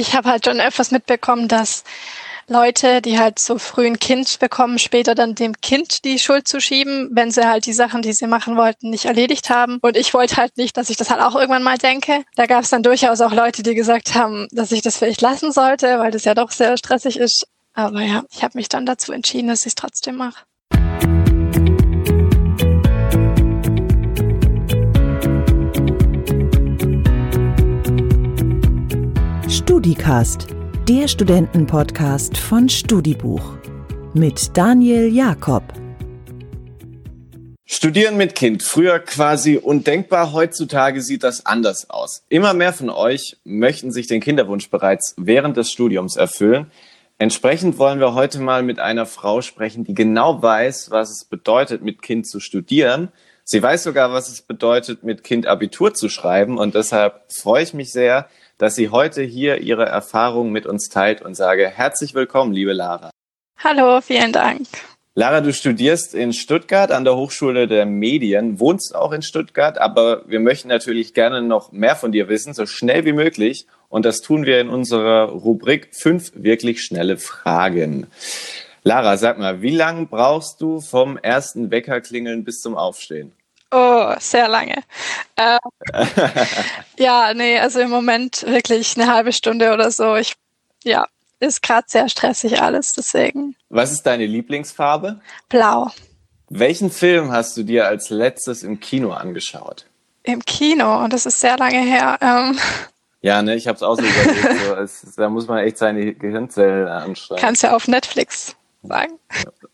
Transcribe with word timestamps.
ich 0.00 0.14
habe 0.14 0.30
halt 0.30 0.44
schon 0.44 0.60
öfters 0.60 0.90
mitbekommen, 0.90 1.46
dass 1.46 1.84
Leute, 2.48 3.00
die 3.00 3.18
halt 3.18 3.38
so 3.38 3.58
früh 3.58 3.86
ein 3.86 4.00
Kind 4.00 4.40
bekommen, 4.40 4.80
später 4.80 5.14
dann 5.14 5.36
dem 5.36 5.60
Kind 5.60 6.04
die 6.04 6.18
Schuld 6.18 6.48
zu 6.48 6.60
schieben, 6.60 7.08
wenn 7.12 7.30
sie 7.30 7.48
halt 7.48 7.64
die 7.66 7.72
Sachen, 7.72 8.02
die 8.02 8.12
sie 8.12 8.26
machen 8.26 8.56
wollten, 8.56 8.90
nicht 8.90 9.04
erledigt 9.04 9.50
haben. 9.50 9.78
Und 9.82 9.96
ich 9.96 10.12
wollte 10.14 10.36
halt 10.36 10.56
nicht, 10.56 10.76
dass 10.76 10.90
ich 10.90 10.96
das 10.96 11.10
halt 11.10 11.20
auch 11.20 11.36
irgendwann 11.36 11.62
mal 11.62 11.78
denke. 11.78 12.24
Da 12.34 12.46
gab 12.46 12.64
es 12.64 12.70
dann 12.70 12.82
durchaus 12.82 13.20
auch 13.20 13.32
Leute, 13.32 13.62
die 13.62 13.76
gesagt 13.76 14.16
haben, 14.16 14.48
dass 14.50 14.72
ich 14.72 14.82
das 14.82 14.96
vielleicht 14.96 15.20
lassen 15.20 15.52
sollte, 15.52 16.00
weil 16.00 16.10
das 16.10 16.24
ja 16.24 16.34
doch 16.34 16.50
sehr 16.50 16.76
stressig 16.76 17.18
ist. 17.18 17.46
Aber 17.72 18.00
ja, 18.00 18.24
ich 18.32 18.42
habe 18.42 18.58
mich 18.58 18.68
dann 18.68 18.84
dazu 18.84 19.12
entschieden, 19.12 19.46
dass 19.46 19.60
ich 19.60 19.66
es 19.66 19.74
trotzdem 19.76 20.16
mache. 20.16 20.42
StudiCast, 29.70 30.48
der 30.88 31.06
Studentenpodcast 31.06 32.36
von 32.36 32.68
Studibuch 32.68 33.56
mit 34.14 34.56
Daniel 34.56 35.14
Jakob. 35.14 35.62
Studieren 37.64 38.16
mit 38.16 38.34
Kind, 38.34 38.64
früher 38.64 38.98
quasi 38.98 39.58
undenkbar, 39.58 40.32
heutzutage 40.32 41.00
sieht 41.02 41.22
das 41.22 41.46
anders 41.46 41.88
aus. 41.88 42.24
Immer 42.28 42.52
mehr 42.52 42.72
von 42.72 42.90
euch 42.90 43.36
möchten 43.44 43.92
sich 43.92 44.08
den 44.08 44.20
Kinderwunsch 44.20 44.70
bereits 44.70 45.14
während 45.16 45.56
des 45.56 45.70
Studiums 45.70 46.16
erfüllen. 46.16 46.72
Entsprechend 47.18 47.78
wollen 47.78 48.00
wir 48.00 48.14
heute 48.14 48.40
mal 48.40 48.64
mit 48.64 48.80
einer 48.80 49.06
Frau 49.06 49.40
sprechen, 49.40 49.84
die 49.84 49.94
genau 49.94 50.42
weiß, 50.42 50.90
was 50.90 51.10
es 51.10 51.24
bedeutet, 51.24 51.80
mit 51.80 52.02
Kind 52.02 52.26
zu 52.26 52.40
studieren. 52.40 53.12
Sie 53.44 53.62
weiß 53.62 53.84
sogar, 53.84 54.12
was 54.12 54.30
es 54.30 54.42
bedeutet, 54.42 55.04
mit 55.04 55.22
Kind 55.22 55.46
Abitur 55.46 55.94
zu 55.94 56.08
schreiben. 56.08 56.58
Und 56.58 56.74
deshalb 56.74 57.32
freue 57.32 57.62
ich 57.62 57.72
mich 57.72 57.92
sehr, 57.92 58.28
dass 58.60 58.74
sie 58.74 58.90
heute 58.90 59.22
hier 59.22 59.62
ihre 59.62 59.86
Erfahrungen 59.86 60.52
mit 60.52 60.66
uns 60.66 60.90
teilt 60.90 61.22
und 61.22 61.34
sage 61.34 61.66
herzlich 61.66 62.12
willkommen, 62.12 62.52
liebe 62.52 62.74
Lara. 62.74 63.10
Hallo, 63.58 64.02
vielen 64.02 64.32
Dank. 64.32 64.66
Lara, 65.14 65.40
du 65.40 65.52
studierst 65.52 66.14
in 66.14 66.34
Stuttgart 66.34 66.92
an 66.92 67.04
der 67.04 67.16
Hochschule 67.16 67.66
der 67.66 67.86
Medien, 67.86 68.60
wohnst 68.60 68.94
auch 68.94 69.12
in 69.12 69.22
Stuttgart, 69.22 69.78
aber 69.78 70.28
wir 70.28 70.40
möchten 70.40 70.68
natürlich 70.68 71.14
gerne 71.14 71.40
noch 71.40 71.72
mehr 71.72 71.96
von 71.96 72.12
dir 72.12 72.28
wissen, 72.28 72.52
so 72.52 72.66
schnell 72.66 73.06
wie 73.06 73.14
möglich. 73.14 73.66
Und 73.88 74.04
das 74.04 74.20
tun 74.20 74.44
wir 74.44 74.60
in 74.60 74.68
unserer 74.68 75.30
Rubrik 75.30 75.88
fünf 75.92 76.30
wirklich 76.34 76.82
schnelle 76.82 77.16
Fragen. 77.16 78.08
Lara, 78.82 79.16
sag 79.16 79.38
mal, 79.38 79.62
wie 79.62 79.74
lange 79.74 80.06
brauchst 80.06 80.60
du 80.60 80.80
vom 80.80 81.16
ersten 81.16 81.70
Weckerklingeln 81.70 82.44
bis 82.44 82.60
zum 82.60 82.76
Aufstehen? 82.76 83.32
Oh, 83.70 84.14
sehr 84.18 84.48
lange. 84.48 84.82
Ähm, 85.36 85.58
ja, 86.98 87.32
nee, 87.34 87.58
also 87.58 87.80
im 87.80 87.90
Moment 87.90 88.44
wirklich 88.46 88.96
eine 88.96 89.12
halbe 89.12 89.32
Stunde 89.32 89.72
oder 89.72 89.90
so. 89.90 90.16
Ich, 90.16 90.34
ja, 90.82 91.06
ist 91.38 91.62
gerade 91.62 91.86
sehr 91.88 92.08
stressig 92.08 92.60
alles, 92.60 92.92
deswegen. 92.94 93.54
Was 93.68 93.92
ist 93.92 94.02
deine 94.02 94.26
Lieblingsfarbe? 94.26 95.20
Blau. 95.48 95.90
Welchen 96.48 96.90
Film 96.90 97.30
hast 97.30 97.56
du 97.56 97.62
dir 97.62 97.86
als 97.86 98.10
letztes 98.10 98.64
im 98.64 98.80
Kino 98.80 99.12
angeschaut? 99.12 99.86
Im 100.24 100.44
Kino, 100.44 101.04
und 101.04 101.12
das 101.12 101.24
ist 101.26 101.40
sehr 101.40 101.56
lange 101.56 101.80
her. 101.80 102.18
Ähm. 102.20 102.58
Ja, 103.22 103.42
ne, 103.42 103.54
ich 103.54 103.68
habe 103.68 103.76
es 103.76 103.82
auch 103.82 103.96
so 103.96 104.02
überlegt. 104.02 104.64
So, 104.66 104.74
es, 104.76 105.14
da 105.14 105.28
muss 105.28 105.46
man 105.46 105.58
echt 105.58 105.76
seine 105.76 106.14
Gehirnzellen 106.14 106.88
anstrengen. 106.88 107.38
Kannst 107.38 107.62
ja 107.62 107.76
auf 107.76 107.86
Netflix 107.86 108.56
sagen. 108.82 109.18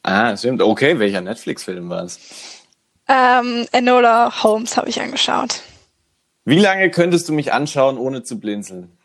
Ah, 0.03 0.37
stimmt. 0.37 0.61
Okay, 0.63 0.99
welcher 0.99 1.21
Netflix-Film 1.21 1.89
war 1.89 2.03
es? 2.03 2.19
Ähm, 3.09 3.67
Enola 3.73 4.43
Holmes 4.43 4.77
habe 4.77 4.89
ich 4.89 5.01
angeschaut. 5.01 5.63
Wie 6.45 6.59
lange 6.59 6.91
könntest 6.91 7.29
du 7.29 7.33
mich 7.33 7.53
anschauen, 7.53 7.99
ohne 7.99 8.23
zu 8.23 8.39
blinzeln? 8.39 8.97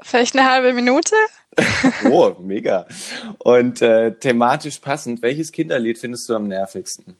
Vielleicht 0.00 0.36
eine 0.36 0.50
halbe 0.50 0.72
Minute. 0.72 1.14
oh, 2.10 2.34
mega. 2.40 2.86
Und 3.38 3.80
äh, 3.80 4.12
thematisch 4.12 4.78
passend, 4.78 5.22
welches 5.22 5.52
Kinderlied 5.52 5.98
findest 5.98 6.28
du 6.28 6.34
am 6.34 6.48
nervigsten? 6.48 7.16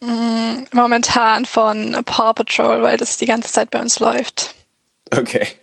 Mm, 0.00 0.64
momentan 0.72 1.44
von 1.44 2.02
Paw 2.04 2.32
Patrol, 2.34 2.82
weil 2.82 2.96
das 2.96 3.16
die 3.16 3.26
ganze 3.26 3.52
Zeit 3.52 3.70
bei 3.70 3.80
uns 3.80 4.00
läuft. 4.00 4.54
Okay. 5.10 5.46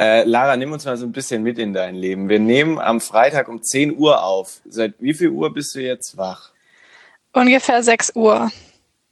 Äh, 0.00 0.22
Lara, 0.22 0.56
nimm 0.56 0.70
uns 0.70 0.84
mal 0.84 0.96
so 0.96 1.06
ein 1.06 1.10
bisschen 1.10 1.42
mit 1.42 1.58
in 1.58 1.72
dein 1.72 1.96
Leben. 1.96 2.28
Wir 2.28 2.38
nehmen 2.38 2.78
am 2.78 3.00
Freitag 3.00 3.48
um 3.48 3.60
10 3.60 3.98
Uhr 3.98 4.22
auf. 4.22 4.60
Seit 4.68 4.94
wie 5.00 5.12
viel 5.12 5.30
Uhr 5.30 5.52
bist 5.52 5.74
du 5.74 5.80
jetzt 5.80 6.16
wach? 6.16 6.52
Ungefähr 7.38 7.84
6 7.84 8.16
Uhr. 8.16 8.50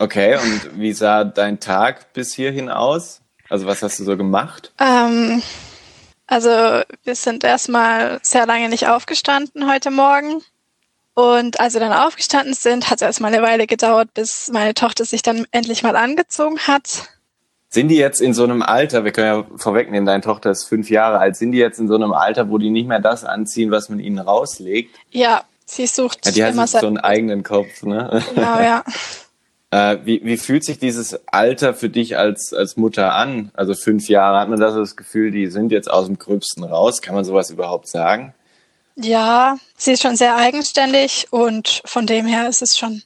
Okay, 0.00 0.34
und 0.34 0.80
wie 0.80 0.92
sah 0.92 1.22
dein 1.22 1.60
Tag 1.60 2.12
bis 2.12 2.34
hierhin 2.34 2.68
aus? 2.68 3.20
Also 3.48 3.66
was 3.66 3.84
hast 3.84 4.00
du 4.00 4.04
so 4.04 4.16
gemacht? 4.16 4.72
Ähm, 4.80 5.42
also 6.26 6.48
wir 7.04 7.14
sind 7.14 7.44
erstmal 7.44 8.18
sehr 8.22 8.44
lange 8.44 8.68
nicht 8.68 8.88
aufgestanden 8.88 9.70
heute 9.70 9.92
Morgen. 9.92 10.42
Und 11.14 11.60
als 11.60 11.74
wir 11.74 11.80
dann 11.80 11.92
aufgestanden 11.92 12.54
sind, 12.54 12.90
hat 12.90 12.96
es 12.96 13.02
erstmal 13.02 13.32
eine 13.32 13.44
Weile 13.44 13.68
gedauert, 13.68 14.12
bis 14.12 14.50
meine 14.52 14.74
Tochter 14.74 15.04
sich 15.04 15.22
dann 15.22 15.46
endlich 15.52 15.84
mal 15.84 15.94
angezogen 15.94 16.58
hat. 16.58 17.08
Sind 17.68 17.88
die 17.88 17.96
jetzt 17.96 18.20
in 18.20 18.34
so 18.34 18.42
einem 18.42 18.62
Alter, 18.62 19.04
wir 19.04 19.12
können 19.12 19.26
ja 19.26 19.56
vorwegnehmen, 19.56 20.04
deine 20.04 20.22
Tochter 20.22 20.50
ist 20.50 20.64
fünf 20.64 20.90
Jahre 20.90 21.20
alt, 21.20 21.36
sind 21.36 21.52
die 21.52 21.58
jetzt 21.58 21.78
in 21.78 21.86
so 21.86 21.94
einem 21.94 22.12
Alter, 22.12 22.50
wo 22.50 22.58
die 22.58 22.70
nicht 22.70 22.88
mehr 22.88 23.00
das 23.00 23.24
anziehen, 23.24 23.70
was 23.70 23.88
man 23.88 24.00
ihnen 24.00 24.18
rauslegt? 24.18 24.96
Ja, 25.12 25.44
Sie 25.66 25.86
sucht 25.86 26.24
ja, 26.24 26.32
die 26.32 26.44
hat 26.44 26.52
immer 26.52 26.66
so 26.66 26.86
einen 26.86 26.98
eigenen 26.98 27.42
Kopf, 27.42 27.82
ne? 27.82 28.22
Genau, 28.34 28.60
ja. 28.60 28.84
äh, 29.70 29.98
wie, 30.04 30.24
wie 30.24 30.36
fühlt 30.36 30.64
sich 30.64 30.78
dieses 30.78 31.26
Alter 31.26 31.74
für 31.74 31.88
dich 31.88 32.16
als, 32.16 32.52
als 32.52 32.76
Mutter 32.76 33.14
an? 33.14 33.50
Also 33.54 33.74
fünf 33.74 34.08
Jahre, 34.08 34.38
hat 34.38 34.48
man 34.48 34.60
da 34.60 34.70
so 34.70 34.78
das 34.78 34.96
Gefühl, 34.96 35.32
die 35.32 35.48
sind 35.48 35.72
jetzt 35.72 35.90
aus 35.90 36.06
dem 36.06 36.18
Gröbsten 36.18 36.62
raus? 36.62 37.02
Kann 37.02 37.16
man 37.16 37.24
sowas 37.24 37.50
überhaupt 37.50 37.88
sagen? 37.88 38.32
Ja, 38.94 39.58
sie 39.76 39.92
ist 39.92 40.02
schon 40.02 40.16
sehr 40.16 40.36
eigenständig 40.36 41.26
und 41.30 41.82
von 41.84 42.06
dem 42.06 42.26
her 42.26 42.48
ist 42.48 42.62
es 42.62 42.78
schon 42.78 43.02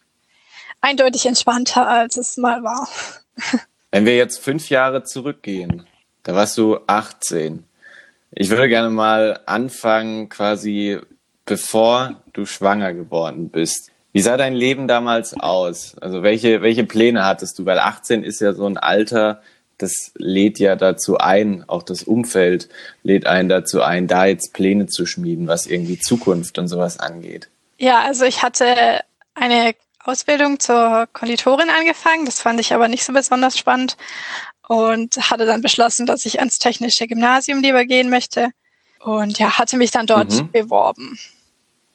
eindeutig 0.82 1.26
entspannter, 1.26 1.88
als 1.88 2.16
es 2.18 2.36
mal 2.36 2.62
war. 2.62 2.88
Wenn 3.90 4.04
wir 4.04 4.16
jetzt 4.16 4.38
fünf 4.38 4.68
Jahre 4.68 5.02
zurückgehen, 5.02 5.86
da 6.22 6.34
warst 6.34 6.56
du 6.58 6.78
18. 6.86 7.64
Ich 8.32 8.50
würde 8.50 8.68
gerne 8.68 8.90
mal 8.90 9.40
anfangen, 9.46 10.28
quasi 10.28 11.00
bevor 11.50 12.14
du 12.32 12.46
schwanger 12.46 12.94
geworden 12.94 13.50
bist. 13.50 13.90
Wie 14.12 14.20
sah 14.20 14.36
dein 14.36 14.54
Leben 14.54 14.86
damals 14.86 15.34
aus? 15.34 15.96
Also 16.00 16.22
welche, 16.22 16.62
welche 16.62 16.84
Pläne 16.84 17.24
hattest 17.24 17.58
du? 17.58 17.66
Weil 17.66 17.80
18 17.80 18.22
ist 18.22 18.40
ja 18.40 18.52
so 18.52 18.66
ein 18.66 18.78
Alter, 18.78 19.42
das 19.76 20.12
lädt 20.14 20.60
ja 20.60 20.76
dazu 20.76 21.18
ein, 21.18 21.64
auch 21.66 21.82
das 21.82 22.04
Umfeld 22.04 22.68
lädt 23.02 23.26
einen 23.26 23.48
dazu 23.48 23.82
ein, 23.82 24.06
da 24.06 24.26
jetzt 24.26 24.52
Pläne 24.52 24.86
zu 24.86 25.06
schmieden, 25.06 25.48
was 25.48 25.66
irgendwie 25.66 25.98
Zukunft 25.98 26.56
und 26.58 26.68
sowas 26.68 27.00
angeht. 27.00 27.48
Ja, 27.78 28.02
also 28.02 28.24
ich 28.26 28.44
hatte 28.44 29.00
eine 29.34 29.74
Ausbildung 30.04 30.60
zur 30.60 31.08
Konditorin 31.12 31.68
angefangen. 31.68 32.26
Das 32.26 32.40
fand 32.40 32.60
ich 32.60 32.72
aber 32.72 32.86
nicht 32.86 33.02
so 33.02 33.12
besonders 33.12 33.58
spannend 33.58 33.96
und 34.68 35.16
hatte 35.30 35.46
dann 35.46 35.62
beschlossen, 35.62 36.06
dass 36.06 36.24
ich 36.26 36.38
ans 36.38 36.58
technische 36.58 37.08
Gymnasium 37.08 37.60
lieber 37.60 37.86
gehen 37.86 38.08
möchte 38.08 38.50
und 39.00 39.36
ja, 39.40 39.58
hatte 39.58 39.76
mich 39.76 39.90
dann 39.90 40.06
dort 40.06 40.30
mhm. 40.30 40.52
beworben. 40.52 41.18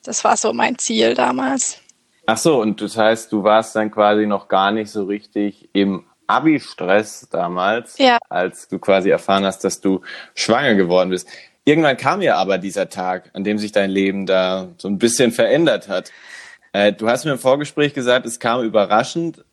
Das 0.05 0.23
war 0.23 0.37
so 0.37 0.53
mein 0.53 0.77
Ziel 0.77 1.13
damals. 1.13 1.79
Ach 2.27 2.37
so, 2.37 2.61
und 2.61 2.81
das 2.81 2.97
heißt, 2.97 3.31
du 3.31 3.43
warst 3.43 3.75
dann 3.75 3.91
quasi 3.91 4.25
noch 4.25 4.47
gar 4.47 4.71
nicht 4.71 4.91
so 4.91 5.03
richtig 5.03 5.69
im 5.73 6.05
Abi-Stress 6.27 7.27
damals, 7.29 7.97
ja. 7.97 8.17
als 8.29 8.67
du 8.67 8.79
quasi 8.79 9.09
erfahren 9.09 9.45
hast, 9.45 9.63
dass 9.63 9.81
du 9.81 10.01
schwanger 10.33 10.75
geworden 10.75 11.09
bist. 11.09 11.27
Irgendwann 11.65 11.97
kam 11.97 12.21
ja 12.21 12.37
aber 12.37 12.57
dieser 12.57 12.89
Tag, 12.89 13.29
an 13.33 13.43
dem 13.43 13.57
sich 13.57 13.71
dein 13.71 13.89
Leben 13.89 14.25
da 14.25 14.69
so 14.77 14.87
ein 14.87 14.97
bisschen 14.97 15.31
verändert 15.31 15.87
hat. 15.87 16.11
Äh, 16.73 16.93
du 16.93 17.07
hast 17.07 17.25
mir 17.25 17.31
im 17.31 17.39
Vorgespräch 17.39 17.93
gesagt, 17.93 18.25
es 18.25 18.39
kam 18.39 18.63
überraschend, 18.63 19.43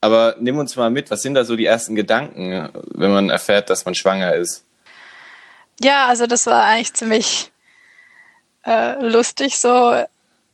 aber 0.00 0.36
nimm 0.40 0.58
uns 0.58 0.76
mal 0.76 0.90
mit, 0.90 1.10
was 1.10 1.22
sind 1.22 1.34
da 1.34 1.44
so 1.44 1.56
die 1.56 1.66
ersten 1.66 1.94
Gedanken, 1.94 2.70
wenn 2.94 3.10
man 3.10 3.30
erfährt, 3.30 3.70
dass 3.70 3.84
man 3.84 3.94
schwanger 3.94 4.34
ist? 4.34 4.64
Ja, 5.80 6.06
also 6.06 6.26
das 6.26 6.46
war 6.46 6.64
eigentlich 6.64 6.94
ziemlich 6.94 7.51
äh, 8.64 9.04
lustig, 9.04 9.58
so 9.58 10.02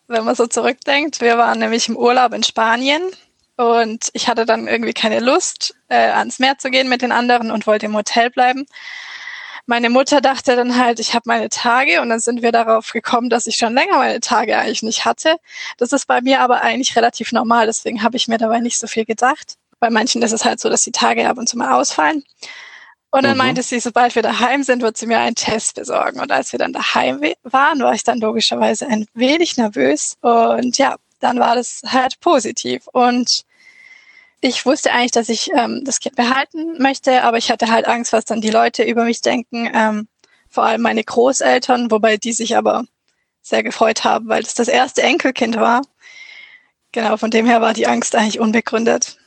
wenn 0.09 0.25
man 0.25 0.35
so 0.35 0.47
zurückdenkt. 0.47 1.21
Wir 1.21 1.39
waren 1.39 1.59
nämlich 1.59 1.89
im 1.89 1.97
Urlaub 1.97 2.33
in 2.33 2.43
Spanien 2.43 3.03
und 3.57 4.09
ich 4.15 4.29
hatte 4.29 4.47
dann 4.47 4.67
irgendwie 4.67 4.95
keine 4.95 5.21
Lust, 5.21 5.75
äh, 5.89 5.97
ans 5.97 6.39
Meer 6.39 6.59
zu 6.59 6.71
gehen 6.71 6.89
mit 6.89 7.03
den 7.03 7.13
anderen 7.13 7.51
und 7.51 7.67
wollte 7.67 7.87
im 7.87 7.97
Hotel 7.97 8.31
bleiben. 8.31 8.67
Meine 9.67 9.91
Mutter 9.91 10.23
dachte 10.23 10.57
dann 10.57 10.79
halt, 10.79 10.99
ich 10.99 11.13
habe 11.13 11.25
meine 11.27 11.51
Tage 11.51 12.01
und 12.01 12.09
dann 12.09 12.21
sind 12.21 12.41
wir 12.41 12.53
darauf 12.53 12.91
gekommen, 12.91 13.29
dass 13.29 13.47
ich 13.47 13.57
schon 13.57 13.75
länger 13.75 13.99
meine 13.99 14.21
Tage 14.21 14.57
eigentlich 14.57 14.83
nicht 14.83 15.05
hatte. 15.05 15.37
Das 15.77 15.93
ist 15.93 16.07
bei 16.07 16.23
mir 16.23 16.41
aber 16.41 16.63
eigentlich 16.63 16.97
relativ 16.97 17.33
normal, 17.33 17.67
deswegen 17.67 18.03
habe 18.03 18.17
ich 18.17 18.29
mir 18.29 18.39
dabei 18.39 18.61
nicht 18.61 18.79
so 18.79 18.87
viel 18.87 19.05
gedacht. 19.05 19.57
Bei 19.79 19.91
manchen 19.91 20.23
ist 20.23 20.33
es 20.33 20.47
halt 20.47 20.59
so, 20.59 20.71
dass 20.71 20.83
die 20.83 20.93
Tage 20.93 21.29
ab 21.29 21.37
und 21.37 21.49
zu 21.49 21.59
mal 21.59 21.73
ausfallen. 21.73 22.25
Und 23.11 23.23
dann 23.23 23.33
mhm. 23.33 23.39
meinte 23.39 23.63
sie, 23.63 23.81
sobald 23.81 24.15
wir 24.15 24.23
daheim 24.23 24.63
sind, 24.63 24.83
wird 24.83 24.97
sie 24.97 25.07
mir 25.07 25.19
einen 25.19 25.35
Test 25.35 25.77
besorgen. 25.77 26.21
Und 26.21 26.31
als 26.31 26.53
wir 26.53 26.59
dann 26.59 26.73
daheim 26.73 27.23
waren, 27.43 27.81
war 27.81 27.95
ich 27.95 28.05
dann 28.05 28.21
logischerweise 28.21 28.87
ein 28.87 29.07
wenig 29.15 29.57
nervös. 29.57 30.17
Und 30.21 30.77
ja, 30.77 30.97
dann 31.21 31.39
war 31.39 31.55
das 31.55 31.81
halt 31.87 32.21
positiv. 32.21 32.87
Und 32.93 33.45
ich 34.41 34.65
wusste 34.67 34.93
eigentlich, 34.93 35.13
dass 35.13 35.29
ich 35.29 35.51
ähm, 35.53 35.83
das 35.85 36.01
Kind 36.01 36.17
behalten 36.17 36.81
möchte, 36.81 37.23
aber 37.23 37.39
ich 37.39 37.51
hatte 37.51 37.71
halt 37.71 37.87
Angst, 37.87 38.13
was 38.13 38.25
dann 38.25 38.41
die 38.41 38.51
Leute 38.51 38.85
über 38.85 39.05
mich 39.05 39.21
denken. 39.21 39.71
Ähm, 39.73 40.09
vor 40.49 40.65
allem 40.65 40.83
meine 40.83 41.03
Großeltern, 41.03 41.91
wobei 41.91 42.17
die 42.17 42.33
sich 42.33 42.57
aber 42.57 42.85
sehr 43.43 43.63
gefreut 43.63 44.05
haben, 44.05 44.29
weil 44.29 44.43
es 44.43 44.55
das 44.55 44.69
erste 44.69 45.03
Enkelkind 45.03 45.57
war. 45.57 45.83
Genau, 46.93 47.17
von 47.17 47.31
dem 47.31 47.47
her 47.47 47.61
war 47.61 47.75
die 47.75 47.87
Angst 47.87 48.15
eigentlich 48.15 48.41
unbegründet. 48.41 49.18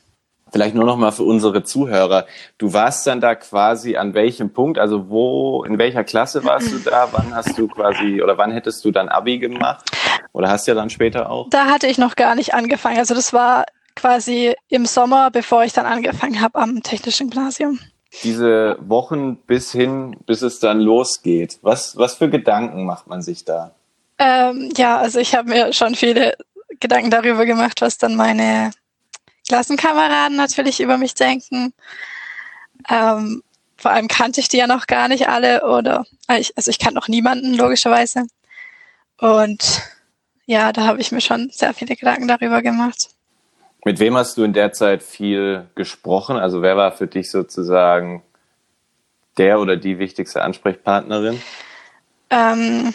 Vielleicht 0.52 0.76
nur 0.76 0.84
noch 0.84 0.98
mal 0.98 1.12
für 1.12 1.24
unsere 1.24 1.64
Zuhörer. 1.64 2.26
Du 2.58 2.74
warst 2.74 3.08
dann 3.08 3.22
da 3.22 3.36
quasi 3.36 3.96
an 3.96 4.14
welchem 4.14 4.52
Punkt? 4.52 4.78
Also 4.78 5.10
wo, 5.10 5.64
in 5.64 5.78
welcher 5.78 6.04
Klasse 6.04 6.44
warst 6.44 6.74
du 6.74 6.80
da? 6.80 7.08
Wann 7.14 7.34
hast 7.34 7.58
du 7.58 7.68
quasi 7.68 8.22
oder 8.22 8.38
wann 8.38 8.52
hättest 8.52 8.84
du 8.84 8.92
dann 8.92 9.08
Abi 9.08 9.40
gemacht? 9.40 9.90
Oder 10.34 10.50
hast 10.50 10.68
du 10.68 10.72
ja 10.72 10.76
dann 10.76 10.90
später 10.90 11.30
auch? 11.30 11.50
Da 11.50 11.68
hatte 11.68 11.88
ich 11.88 11.98
noch 11.98 12.16
gar 12.16 12.36
nicht 12.36 12.54
angefangen. 12.54 12.98
Also 12.98 13.16
das 13.16 13.32
war 13.32 13.64
quasi 13.96 14.54
im 14.68 14.86
Sommer, 14.86 15.32
bevor 15.32 15.64
ich 15.64 15.72
dann 15.72 15.86
angefangen 15.86 16.42
habe 16.42 16.60
am 16.60 16.84
Technischen 16.84 17.30
Gymnasium. 17.30 17.80
Diese 18.24 18.78
Wochen 18.82 19.38
bis 19.38 19.72
hin, 19.72 20.18
bis 20.26 20.42
es 20.42 20.60
dann 20.60 20.82
losgeht. 20.82 21.60
Was, 21.62 21.96
was 21.96 22.16
für 22.16 22.30
Gedanken 22.30 22.86
macht 22.86 23.08
man 23.08 23.22
sich 23.22 23.46
da? 23.46 23.72
Ähm, 24.20 24.70
ja, 24.76 24.98
also 24.98 25.20
ich 25.20 25.34
habe 25.34 25.50
mir 25.50 25.72
schon 25.72 25.96
viele 25.96 26.36
Gedanken 26.82 27.10
darüber 27.10 27.46
gemacht, 27.46 27.82
was 27.82 27.98
dann 27.98 28.16
meine 28.16 28.72
Klassenkameraden 29.52 30.38
natürlich 30.38 30.80
über 30.80 30.98
mich 30.98 31.14
denken. 31.14 31.74
Ähm, 32.90 33.44
vor 33.76 33.92
allem 33.92 34.08
kannte 34.08 34.40
ich 34.40 34.48
die 34.48 34.56
ja 34.56 34.66
noch 34.66 34.88
gar 34.88 35.10
nicht 35.10 35.28
alle 35.28 35.66
oder 35.66 36.06
also 36.28 36.72
ich 36.72 36.80
kannte 36.80 36.96
noch 36.96 37.10
niemanden 37.10 37.54
logischerweise. 37.56 38.28
Und 39.20 39.82
ja, 40.46 40.72
da 40.72 40.86
habe 40.86 41.02
ich 41.02 41.12
mir 41.12 41.20
schon 41.20 41.50
sehr 41.52 41.74
viele 41.74 41.98
Gedanken 41.98 42.30
darüber 42.30 42.62
gemacht. 42.62 43.10
Mit 43.84 44.00
wem 44.00 44.16
hast 44.16 44.38
du 44.38 44.44
in 44.46 44.54
der 44.54 44.72
Zeit 44.72 45.04
viel 45.04 45.68
gesprochen? 45.76 46.38
Also 46.38 46.62
wer 46.62 46.78
war 46.78 46.94
für 46.94 47.08
dich 47.08 47.30
sozusagen 47.30 48.24
der 49.36 49.60
oder 49.60 49.76
die 49.76 50.00
wichtigste 50.00 50.44
Ansprechpartnerin? 50.44 51.42
Ähm, 52.30 52.94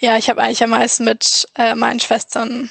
ja, 0.00 0.18
ich 0.18 0.28
habe 0.28 0.42
eigentlich 0.42 0.62
am 0.62 0.70
meisten 0.70 1.04
mit 1.04 1.48
äh, 1.54 1.74
meinen 1.74 2.00
Schwestern 2.00 2.70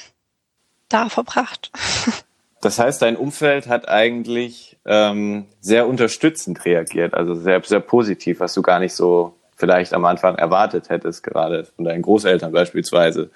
da 0.88 1.08
verbracht. 1.08 1.72
Das 2.64 2.78
heißt, 2.78 3.02
dein 3.02 3.16
Umfeld 3.16 3.68
hat 3.68 3.88
eigentlich 3.88 4.78
ähm, 4.86 5.44
sehr 5.60 5.86
unterstützend 5.86 6.64
reagiert, 6.64 7.12
also 7.12 7.34
sehr, 7.34 7.62
sehr 7.62 7.80
positiv, 7.80 8.40
was 8.40 8.54
du 8.54 8.62
gar 8.62 8.80
nicht 8.80 8.94
so 8.94 9.34
vielleicht 9.56 9.92
am 9.92 10.06
Anfang 10.06 10.36
erwartet 10.36 10.88
hättest, 10.88 11.22
gerade 11.22 11.64
von 11.64 11.84
deinen 11.84 12.00
Großeltern 12.00 12.52
beispielsweise. 12.52 13.30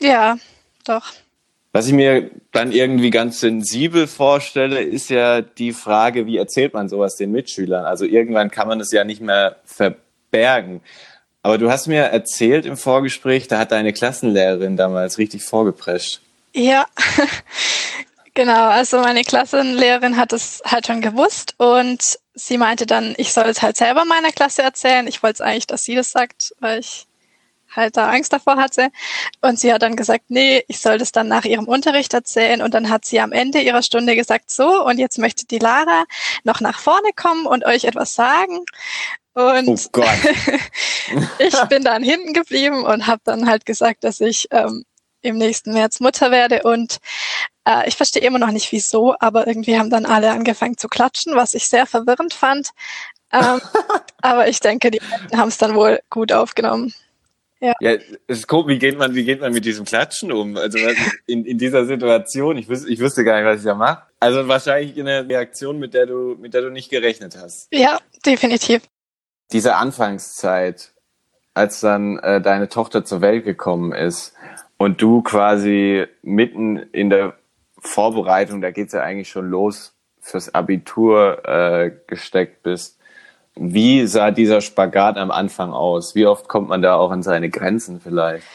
Ja, 0.00 0.36
doch. 0.84 1.12
Was 1.72 1.86
ich 1.86 1.92
mir 1.92 2.30
dann 2.50 2.72
irgendwie 2.72 3.10
ganz 3.10 3.38
sensibel 3.38 4.08
vorstelle, 4.08 4.82
ist 4.82 5.10
ja 5.10 5.42
die 5.42 5.72
Frage, 5.72 6.26
wie 6.26 6.36
erzählt 6.36 6.74
man 6.74 6.88
sowas 6.88 7.14
den 7.14 7.30
Mitschülern? 7.30 7.84
Also 7.84 8.04
irgendwann 8.04 8.50
kann 8.50 8.66
man 8.66 8.80
es 8.80 8.90
ja 8.90 9.04
nicht 9.04 9.22
mehr 9.22 9.56
verbergen. 9.64 10.80
Aber 11.42 11.56
du 11.56 11.70
hast 11.70 11.86
mir 11.86 12.02
erzählt 12.02 12.66
im 12.66 12.76
Vorgespräch, 12.76 13.46
da 13.46 13.58
hat 13.58 13.70
deine 13.70 13.92
Klassenlehrerin 13.92 14.76
damals 14.76 15.18
richtig 15.18 15.44
vorgeprescht. 15.44 16.20
Ja, 16.52 16.86
Genau, 18.34 18.68
also 18.68 19.00
meine 19.00 19.24
Klassenlehrerin 19.24 20.16
hat 20.16 20.32
es 20.32 20.62
halt 20.64 20.86
schon 20.86 21.02
gewusst 21.02 21.54
und 21.58 22.18
sie 22.34 22.56
meinte 22.56 22.86
dann, 22.86 23.14
ich 23.18 23.32
soll 23.32 23.44
es 23.44 23.60
halt 23.60 23.76
selber 23.76 24.06
meiner 24.06 24.32
Klasse 24.32 24.62
erzählen. 24.62 25.06
Ich 25.06 25.22
wollte 25.22 25.34
es 25.34 25.40
eigentlich, 25.42 25.66
dass 25.66 25.84
sie 25.84 25.94
das 25.94 26.10
sagt, 26.10 26.54
weil 26.58 26.80
ich 26.80 27.06
halt 27.74 27.96
da 27.96 28.08
Angst 28.08 28.32
davor 28.32 28.56
hatte. 28.56 28.90
Und 29.40 29.58
sie 29.58 29.72
hat 29.72 29.82
dann 29.82 29.96
gesagt, 29.96 30.24
nee, 30.28 30.64
ich 30.68 30.80
soll 30.80 30.98
das 30.98 31.12
dann 31.12 31.28
nach 31.28 31.44
ihrem 31.44 31.66
Unterricht 31.66 32.14
erzählen. 32.14 32.62
Und 32.62 32.74
dann 32.74 32.88
hat 32.90 33.04
sie 33.04 33.20
am 33.20 33.32
Ende 33.32 33.60
ihrer 33.60 33.82
Stunde 33.82 34.16
gesagt, 34.16 34.50
so, 34.50 34.84
und 34.84 34.98
jetzt 34.98 35.18
möchte 35.18 35.46
die 35.46 35.58
Lara 35.58 36.04
noch 36.44 36.60
nach 36.60 36.78
vorne 36.78 37.10
kommen 37.14 37.46
und 37.46 37.64
euch 37.64 37.84
etwas 37.84 38.14
sagen. 38.14 38.60
Und 39.34 39.68
oh 39.68 39.78
Gott. 39.92 40.06
ich 41.38 41.60
bin 41.64 41.84
dann 41.84 42.02
hinten 42.02 42.32
geblieben 42.32 42.84
und 42.84 43.06
habe 43.06 43.22
dann 43.24 43.48
halt 43.48 43.64
gesagt, 43.66 44.04
dass 44.04 44.20
ich 44.20 44.48
ähm, 44.50 44.84
im 45.22 45.38
nächsten 45.38 45.72
März 45.72 46.00
Mutter 46.00 46.30
werde 46.30 46.62
und 46.64 46.98
äh, 47.66 47.88
ich 47.88 47.96
verstehe 47.96 48.22
immer 48.22 48.38
noch 48.38 48.50
nicht 48.50 48.72
wieso, 48.72 49.14
aber 49.18 49.46
irgendwie 49.46 49.78
haben 49.78 49.90
dann 49.90 50.06
alle 50.06 50.30
angefangen 50.30 50.76
zu 50.76 50.88
klatschen, 50.88 51.34
was 51.34 51.54
ich 51.54 51.68
sehr 51.68 51.86
verwirrend 51.86 52.34
fand. 52.34 52.70
Ähm, 53.32 53.60
aber 54.22 54.48
ich 54.48 54.60
denke, 54.60 54.90
die 54.90 55.00
haben 55.34 55.48
es 55.48 55.58
dann 55.58 55.74
wohl 55.74 56.00
gut 56.10 56.32
aufgenommen. 56.32 56.92
Ja. 57.60 57.74
ja, 57.78 57.92
es 58.26 58.38
ist 58.38 58.48
komisch, 58.48 58.74
wie 58.74 58.78
geht 58.80 58.98
man, 58.98 59.14
wie 59.14 59.24
geht 59.24 59.40
man 59.40 59.52
mit 59.52 59.64
diesem 59.64 59.84
Klatschen 59.84 60.32
um? 60.32 60.56
Also 60.56 60.78
in, 61.26 61.44
in 61.44 61.58
dieser 61.58 61.86
Situation, 61.86 62.58
ich 62.58 62.68
wüsste, 62.68 62.90
ich 62.90 62.98
wüsste 62.98 63.22
gar 63.22 63.36
nicht, 63.36 63.46
was 63.46 63.58
ich 63.58 63.64
da 63.64 63.76
mache. 63.76 64.02
Also 64.18 64.48
wahrscheinlich 64.48 64.98
eine 64.98 65.28
Reaktion, 65.28 65.78
mit 65.78 65.94
der 65.94 66.06
du, 66.06 66.36
mit 66.40 66.54
der 66.54 66.62
du 66.62 66.70
nicht 66.70 66.90
gerechnet 66.90 67.38
hast. 67.40 67.68
Ja, 67.72 68.00
definitiv. 68.26 68.82
Diese 69.52 69.76
Anfangszeit, 69.76 70.92
als 71.54 71.78
dann 71.78 72.18
äh, 72.18 72.40
deine 72.40 72.68
Tochter 72.68 73.04
zur 73.04 73.20
Welt 73.20 73.44
gekommen 73.44 73.92
ist 73.92 74.34
und 74.76 75.00
du 75.00 75.22
quasi 75.22 76.06
mitten 76.22 76.78
in 76.78 77.10
der 77.10 77.36
Vorbereitung, 77.82 78.60
da 78.60 78.70
geht's 78.70 78.92
ja 78.92 79.02
eigentlich 79.02 79.28
schon 79.28 79.50
los, 79.50 79.94
fürs 80.20 80.54
Abitur 80.54 81.46
äh, 81.46 81.90
gesteckt 82.06 82.62
bist. 82.62 82.98
Wie 83.54 84.06
sah 84.06 84.30
dieser 84.30 84.60
Spagat 84.60 85.18
am 85.18 85.30
Anfang 85.30 85.72
aus? 85.72 86.14
Wie 86.14 86.26
oft 86.26 86.48
kommt 86.48 86.68
man 86.68 86.80
da 86.80 86.94
auch 86.94 87.10
an 87.10 87.22
seine 87.22 87.50
Grenzen 87.50 88.00
vielleicht? 88.00 88.46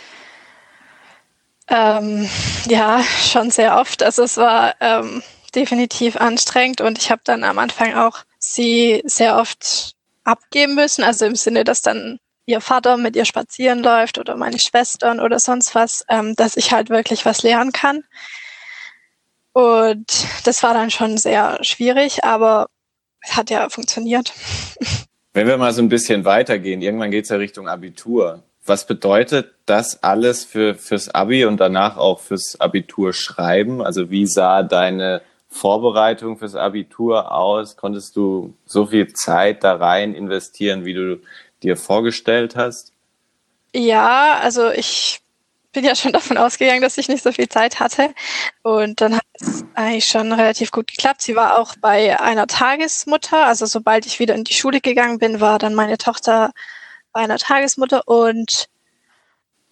Ähm, 1.68 2.28
ja, 2.68 3.04
schon 3.04 3.52
sehr 3.52 3.78
oft. 3.78 4.02
Also 4.02 4.24
es 4.24 4.38
war 4.38 4.76
ähm, 4.80 5.22
definitiv 5.54 6.16
anstrengend 6.16 6.82
und 6.82 6.98
ich 6.98 7.12
habe 7.12 7.22
dann 7.26 7.44
am 7.44 7.60
Anfang 7.60 7.94
auch 7.94 8.20
sie 8.40 9.04
sehr 9.06 9.38
oft 9.38 9.94
abgeben 10.24 10.76
müssen. 10.76 11.04
Also 11.04 11.26
im 11.26 11.36
Sinne, 11.36 11.64
dass 11.64 11.82
dann 11.82 12.20
ihr 12.46 12.62
Vater 12.62 12.98
mit 12.98 13.16
ihr 13.16 13.26
spazieren 13.26 13.84
läuft 13.84 14.18
oder 14.18 14.38
meine 14.38 14.60
Schwestern 14.60 15.20
oder 15.20 15.38
sonst 15.38 15.76
was, 15.76 16.06
ähm, 16.08 16.36
dass 16.36 16.56
ich 16.56 16.72
halt 16.72 16.90
wirklich 16.90 17.26
was 17.26 17.44
lernen 17.44 17.74
kann. 17.74 18.04
Und 19.58 20.28
das 20.44 20.62
war 20.62 20.76
dann 20.76 20.92
schon 20.92 21.18
sehr 21.18 21.58
schwierig, 21.64 22.24
aber 22.24 22.68
es 23.22 23.36
hat 23.36 23.50
ja 23.50 23.70
funktioniert. 23.70 24.32
Wenn 25.34 25.48
wir 25.48 25.58
mal 25.58 25.74
so 25.74 25.82
ein 25.82 25.90
bisschen 25.90 26.26
weitergehen, 26.26 26.84
irgendwann 26.84 27.10
geht 27.10 27.24
es 27.24 27.32
ja 27.32 27.38
Richtung 27.38 27.68
Abitur. 27.68 28.44
Was 28.68 28.86
bedeutet 28.86 29.56
das 29.66 30.04
alles 30.04 30.46
für, 30.46 30.76
fürs 30.76 31.10
Abi 31.10 31.46
und 31.46 31.60
danach 31.60 31.98
auch 31.98 32.20
fürs 32.20 32.62
Abitur 32.62 33.14
schreiben? 33.14 33.82
Also 33.82 34.12
wie 34.12 34.28
sah 34.28 34.62
deine 34.62 35.24
Vorbereitung 35.50 36.38
fürs 36.38 36.54
Abitur 36.54 37.32
aus? 37.32 37.78
Konntest 37.78 38.16
du 38.16 38.54
so 38.68 38.86
viel 38.86 39.12
Zeit 39.14 39.64
da 39.64 39.78
rein 39.78 40.14
investieren, 40.14 40.86
wie 40.86 40.94
du 40.94 41.20
dir 41.64 41.78
vorgestellt 41.78 42.56
hast? 42.56 42.94
Ja, 43.74 44.38
also 44.40 44.70
ich 44.70 45.20
bin 45.78 45.86
ja 45.86 45.94
schon 45.94 46.12
davon 46.12 46.38
ausgegangen, 46.38 46.82
dass 46.82 46.98
ich 46.98 47.08
nicht 47.08 47.24
so 47.24 47.32
viel 47.32 47.50
Zeit 47.50 47.80
hatte. 47.80 48.12
Und 48.64 49.00
dann 49.00 49.16
hat 49.16 49.26
es 49.40 49.64
eigentlich 49.76 50.06
schon 50.06 50.34
relativ 50.34 50.72
gut 50.72 50.88
geklappt. 50.88 51.22
Sie 51.22 51.36
war 51.36 51.60
auch 51.60 51.76
bei 51.80 52.20
einer 52.20 52.48
Tagesmutter. 52.48 53.46
Also 53.46 53.68
sobald 53.68 54.08
ich 54.08 54.18
wieder 54.18 54.34
in 54.34 54.44
die 54.44 54.56
Schule 54.56 54.82
gegangen 54.82 55.20
bin, 55.20 55.40
war 55.40 55.60
dann 55.60 55.76
meine 55.76 56.00
Tochter 56.00 56.52
bei 57.14 57.22
einer 57.22 57.38
Tagesmutter. 57.38 58.08
Und 58.08 58.70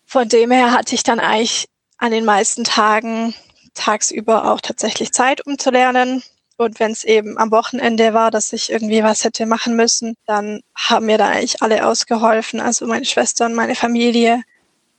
von 0.05 0.29
dem 0.29 0.51
her 0.51 0.73
hatte 0.73 0.93
ich 0.93 1.01
dann 1.01 1.19
eigentlich 1.19 1.65
an 1.97 2.11
den 2.11 2.23
meisten 2.23 2.65
Tagen 2.65 3.33
tagsüber 3.73 4.53
auch 4.53 4.61
tatsächlich 4.61 5.11
Zeit, 5.11 5.43
um 5.47 5.57
zu 5.57 5.71
lernen. 5.71 6.21
Und 6.55 6.79
wenn 6.79 6.91
es 6.91 7.03
eben 7.03 7.39
am 7.39 7.49
Wochenende 7.49 8.13
war, 8.13 8.29
dass 8.29 8.53
ich 8.53 8.71
irgendwie 8.71 9.01
was 9.01 9.23
hätte 9.23 9.47
machen 9.47 9.75
müssen, 9.75 10.17
dann 10.27 10.61
haben 10.75 11.07
mir 11.07 11.17
da 11.17 11.29
eigentlich 11.29 11.63
alle 11.63 11.87
ausgeholfen. 11.87 12.59
Also 12.59 12.85
meine 12.85 13.05
Schwester 13.05 13.47
und 13.47 13.55
meine 13.55 13.73
Familie 13.73 14.43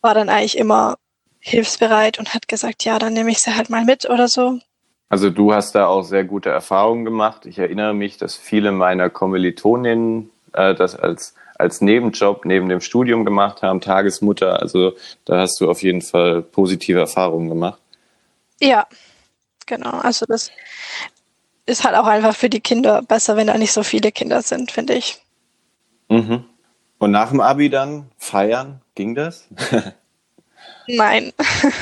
war 0.00 0.14
dann 0.14 0.28
eigentlich 0.28 0.58
immer 0.58 0.96
hilfsbereit 1.40 2.18
und 2.18 2.34
hat 2.34 2.48
gesagt, 2.48 2.84
ja, 2.84 2.98
dann 2.98 3.12
nehme 3.12 3.30
ich 3.30 3.38
sie 3.38 3.54
halt 3.54 3.70
mal 3.70 3.84
mit 3.84 4.08
oder 4.08 4.28
so. 4.28 4.58
Also 5.08 5.30
du 5.30 5.52
hast 5.52 5.74
da 5.74 5.86
auch 5.86 6.02
sehr 6.02 6.24
gute 6.24 6.50
Erfahrungen 6.50 7.04
gemacht. 7.04 7.46
Ich 7.46 7.58
erinnere 7.58 7.94
mich, 7.94 8.16
dass 8.16 8.34
viele 8.34 8.72
meiner 8.72 9.08
Kommilitoninnen 9.08 10.30
äh, 10.52 10.74
das 10.74 10.96
als, 10.96 11.34
als 11.56 11.80
Nebenjob 11.80 12.44
neben 12.44 12.68
dem 12.68 12.80
Studium 12.80 13.24
gemacht 13.24 13.62
haben, 13.62 13.80
Tagesmutter. 13.80 14.60
Also 14.60 14.94
da 15.24 15.38
hast 15.38 15.60
du 15.60 15.70
auf 15.70 15.82
jeden 15.82 16.02
Fall 16.02 16.42
positive 16.42 16.98
Erfahrungen 16.98 17.48
gemacht. 17.48 17.78
Ja, 18.60 18.86
genau. 19.66 19.90
Also 19.90 20.26
das 20.26 20.50
ist 21.66 21.84
halt 21.84 21.94
auch 21.94 22.06
einfach 22.06 22.34
für 22.34 22.50
die 22.50 22.60
Kinder 22.60 23.02
besser, 23.02 23.36
wenn 23.36 23.46
da 23.46 23.58
nicht 23.58 23.72
so 23.72 23.84
viele 23.84 24.10
Kinder 24.10 24.42
sind, 24.42 24.72
finde 24.72 24.94
ich. 24.94 25.20
Mhm. 26.08 26.44
Und 26.98 27.10
nach 27.10 27.30
dem 27.30 27.40
Abi 27.40 27.70
dann 27.70 28.10
feiern, 28.18 28.80
ging 28.94 29.14
das? 29.14 29.48
Nein. 30.86 31.32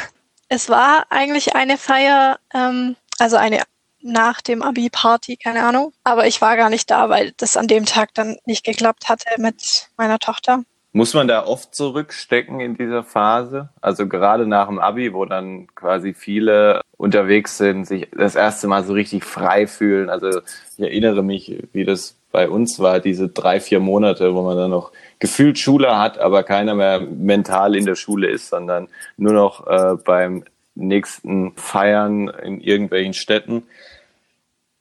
Es 0.50 0.68
war 0.68 1.06
eigentlich 1.10 1.56
eine 1.56 1.78
Feier, 1.78 2.38
ähm, 2.52 2.96
also 3.18 3.36
eine 3.36 3.62
nach 4.02 4.42
dem 4.42 4.62
Abi-Party, 4.62 5.36
keine 5.38 5.64
Ahnung. 5.64 5.92
Aber 6.04 6.26
ich 6.26 6.40
war 6.42 6.56
gar 6.56 6.68
nicht 6.68 6.90
da, 6.90 7.08
weil 7.08 7.32
das 7.38 7.56
an 7.56 7.66
dem 7.66 7.86
Tag 7.86 8.12
dann 8.14 8.36
nicht 8.44 8.64
geklappt 8.64 9.08
hatte 9.08 9.26
mit 9.38 9.88
meiner 9.96 10.18
Tochter. 10.18 10.62
Muss 10.96 11.12
man 11.12 11.26
da 11.26 11.44
oft 11.44 11.74
zurückstecken 11.74 12.60
in 12.60 12.76
dieser 12.76 13.02
Phase? 13.02 13.68
Also 13.80 14.06
gerade 14.06 14.46
nach 14.46 14.68
dem 14.68 14.78
Abi, 14.78 15.12
wo 15.12 15.24
dann 15.24 15.66
quasi 15.74 16.14
viele 16.14 16.82
unterwegs 16.96 17.58
sind, 17.58 17.84
sich 17.84 18.06
das 18.16 18.36
erste 18.36 18.68
Mal 18.68 18.84
so 18.84 18.92
richtig 18.92 19.24
frei 19.24 19.66
fühlen. 19.66 20.08
Also 20.08 20.38
ich 20.76 20.78
erinnere 20.78 21.24
mich, 21.24 21.64
wie 21.72 21.84
das 21.84 22.14
bei 22.30 22.48
uns 22.48 22.78
war, 22.78 23.00
diese 23.00 23.28
drei, 23.28 23.58
vier 23.58 23.80
Monate, 23.80 24.36
wo 24.36 24.42
man 24.42 24.56
dann 24.56 24.70
noch 24.70 24.92
gefühlt 25.18 25.58
Schule 25.58 25.98
hat, 25.98 26.18
aber 26.18 26.44
keiner 26.44 26.76
mehr 26.76 27.00
mental 27.00 27.74
in 27.74 27.86
der 27.86 27.96
Schule 27.96 28.30
ist, 28.30 28.48
sondern 28.48 28.86
nur 29.16 29.32
noch 29.32 29.66
äh, 29.66 29.96
beim 29.96 30.44
nächsten 30.76 31.56
Feiern 31.56 32.28
in 32.28 32.60
irgendwelchen 32.60 33.14
Städten. 33.14 33.64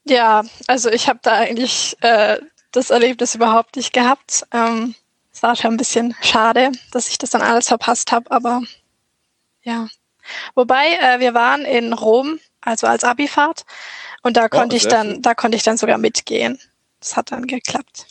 Ja, 0.06 0.44
also 0.68 0.92
ich 0.92 1.10
habe 1.10 1.22
da 1.24 1.32
eigentlich 1.32 1.98
äh, 2.02 2.38
das 2.72 2.92
Erlebnis 2.92 3.34
überhaupt 3.34 3.78
nicht 3.78 3.94
gehabt. 3.94 4.46
Ähm, 4.54 4.94
es 5.34 5.42
war 5.42 5.56
schon 5.56 5.72
ein 5.72 5.78
bisschen 5.78 6.16
schade, 6.22 6.72
dass 6.92 7.10
ich 7.10 7.18
das 7.18 7.32
dann 7.32 7.42
alles 7.42 7.68
verpasst 7.68 8.12
habe, 8.12 8.30
aber 8.32 8.62
ja. 9.64 9.88
Wobei, 10.56 10.86
äh, 11.02 11.20
wir 11.20 11.34
waren 11.34 11.66
in 11.66 11.92
Rom, 11.92 12.40
also 12.62 12.88
als 12.88 13.04
Abifahrt, 13.04 13.66
und 14.22 14.38
da 14.38 14.48
konnte 14.48 14.76
oh, 14.76 14.78
ich 14.78 14.88
dann, 14.88 15.12
schön. 15.12 15.22
da 15.22 15.36
konnte 15.36 15.58
ich 15.58 15.64
dann 15.64 15.78
sogar 15.78 15.98
mitgehen. 15.98 16.60
Das 17.00 17.18
hat 17.18 17.32
dann 17.32 17.46
geklappt. 17.46 18.08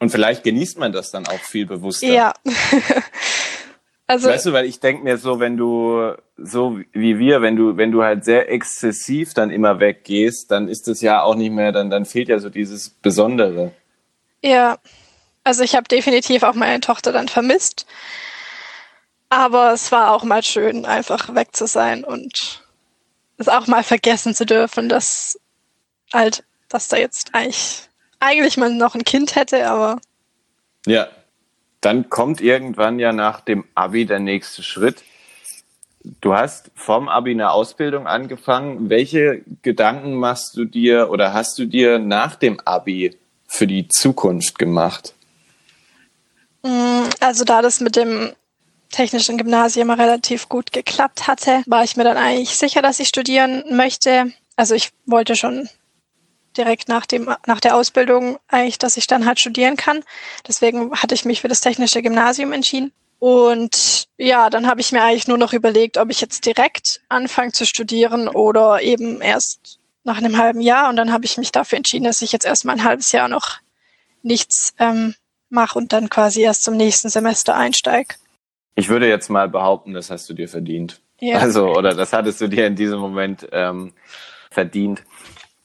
Und 0.00 0.10
vielleicht 0.10 0.42
genießt 0.42 0.78
man 0.78 0.92
das 0.92 1.10
dann 1.10 1.26
auch 1.26 1.38
viel 1.38 1.66
bewusster. 1.66 2.06
Ja. 2.06 2.34
also, 4.06 4.28
weißt 4.28 4.46
du, 4.46 4.52
weil 4.52 4.66
ich 4.66 4.80
denke 4.80 5.04
mir 5.04 5.18
so, 5.18 5.38
wenn 5.38 5.56
du 5.56 6.14
so 6.36 6.80
wie 6.92 7.18
wir, 7.18 7.42
wenn 7.42 7.56
du 7.56 7.76
wenn 7.76 7.92
du 7.92 8.02
halt 8.02 8.24
sehr 8.24 8.50
exzessiv 8.50 9.34
dann 9.34 9.50
immer 9.50 9.78
weggehst, 9.80 10.50
dann 10.50 10.68
ist 10.68 10.88
es 10.88 11.00
ja 11.00 11.22
auch 11.22 11.34
nicht 11.36 11.52
mehr, 11.52 11.72
dann 11.72 11.90
dann 11.90 12.04
fehlt 12.04 12.28
ja 12.28 12.38
so 12.38 12.50
dieses 12.50 12.90
Besondere. 12.90 13.72
Ja. 14.42 14.78
Also 15.48 15.62
ich 15.62 15.74
habe 15.74 15.88
definitiv 15.88 16.42
auch 16.42 16.52
meine 16.52 16.80
Tochter 16.80 17.10
dann 17.10 17.26
vermisst. 17.26 17.86
Aber 19.30 19.72
es 19.72 19.90
war 19.90 20.12
auch 20.12 20.22
mal 20.22 20.42
schön, 20.42 20.84
einfach 20.84 21.34
weg 21.34 21.56
zu 21.56 21.66
sein 21.66 22.04
und 22.04 22.62
es 23.38 23.48
auch 23.48 23.66
mal 23.66 23.82
vergessen 23.82 24.34
zu 24.34 24.44
dürfen, 24.44 24.90
dass 24.90 25.40
halt, 26.12 26.44
dass 26.68 26.88
da 26.88 26.98
jetzt 26.98 27.34
eigentlich, 27.34 27.88
eigentlich 28.20 28.58
man 28.58 28.76
noch 28.76 28.94
ein 28.94 29.04
Kind 29.04 29.36
hätte, 29.36 29.66
aber. 29.70 29.98
Ja. 30.84 31.08
Dann 31.80 32.10
kommt 32.10 32.42
irgendwann 32.42 32.98
ja 32.98 33.14
nach 33.14 33.40
dem 33.40 33.64
Abi 33.74 34.04
der 34.04 34.18
nächste 34.18 34.62
Schritt. 34.62 35.02
Du 36.20 36.34
hast 36.34 36.70
vom 36.74 37.08
Abi 37.08 37.30
eine 37.30 37.52
Ausbildung 37.52 38.06
angefangen. 38.06 38.90
Welche 38.90 39.44
Gedanken 39.62 40.16
machst 40.16 40.58
du 40.58 40.66
dir 40.66 41.08
oder 41.08 41.32
hast 41.32 41.58
du 41.58 41.64
dir 41.64 41.98
nach 41.98 42.36
dem 42.36 42.60
Abi 42.66 43.16
für 43.46 43.66
die 43.66 43.88
Zukunft 43.88 44.58
gemacht? 44.58 45.14
Mm, 46.62 47.04
also 47.20 47.44
da 47.44 47.62
das 47.62 47.80
mit 47.80 47.96
dem 47.96 48.32
technischen 48.90 49.36
Gymnasium 49.36 49.90
relativ 49.90 50.48
gut 50.48 50.72
geklappt 50.72 51.26
hatte, 51.26 51.62
war 51.66 51.84
ich 51.84 51.96
mir 51.96 52.04
dann 52.04 52.16
eigentlich 52.16 52.56
sicher, 52.56 52.82
dass 52.82 53.00
ich 53.00 53.08
studieren 53.08 53.64
möchte. 53.70 54.32
Also 54.56 54.74
ich 54.74 54.90
wollte 55.06 55.36
schon 55.36 55.68
direkt 56.56 56.88
nach 56.88 57.06
dem 57.06 57.30
nach 57.46 57.60
der 57.60 57.76
Ausbildung 57.76 58.38
eigentlich, 58.48 58.78
dass 58.78 58.96
ich 58.96 59.06
dann 59.06 59.26
halt 59.26 59.38
studieren 59.38 59.76
kann. 59.76 60.02
Deswegen 60.46 60.92
hatte 60.92 61.14
ich 61.14 61.24
mich 61.24 61.42
für 61.42 61.48
das 61.48 61.60
technische 61.60 62.02
Gymnasium 62.02 62.52
entschieden. 62.52 62.92
Und 63.20 64.08
ja, 64.16 64.48
dann 64.48 64.66
habe 64.66 64.80
ich 64.80 64.92
mir 64.92 65.02
eigentlich 65.02 65.26
nur 65.28 65.38
noch 65.38 65.52
überlegt, 65.52 65.98
ob 65.98 66.10
ich 66.10 66.20
jetzt 66.20 66.46
direkt 66.46 67.00
anfange 67.08 67.52
zu 67.52 67.66
studieren 67.66 68.28
oder 68.28 68.80
eben 68.80 69.20
erst 69.20 69.78
nach 70.04 70.18
einem 70.18 70.38
halben 70.38 70.60
Jahr. 70.60 70.88
Und 70.88 70.96
dann 70.96 71.12
habe 71.12 71.24
ich 71.24 71.36
mich 71.36 71.50
dafür 71.52 71.78
entschieden, 71.78 72.04
dass 72.04 72.22
ich 72.22 72.32
jetzt 72.32 72.46
erstmal 72.46 72.76
ein 72.76 72.84
halbes 72.84 73.12
Jahr 73.12 73.28
noch 73.28 73.58
nichts 74.22 74.72
ähm, 74.78 75.14
mache 75.50 75.78
und 75.78 75.92
dann 75.92 76.08
quasi 76.08 76.42
erst 76.42 76.62
zum 76.62 76.76
nächsten 76.76 77.08
Semester 77.08 77.56
einsteige. 77.56 78.14
Ich 78.74 78.88
würde 78.88 79.08
jetzt 79.08 79.28
mal 79.28 79.48
behaupten, 79.48 79.92
das 79.94 80.10
hast 80.10 80.28
du 80.30 80.34
dir 80.34 80.48
verdient. 80.48 81.00
Ja. 81.20 81.38
Also, 81.38 81.70
oder 81.70 81.94
das 81.94 82.12
hattest 82.12 82.40
du 82.40 82.48
dir 82.48 82.66
in 82.66 82.76
diesem 82.76 83.00
Moment 83.00 83.48
ähm, 83.50 83.92
verdient. 84.50 85.02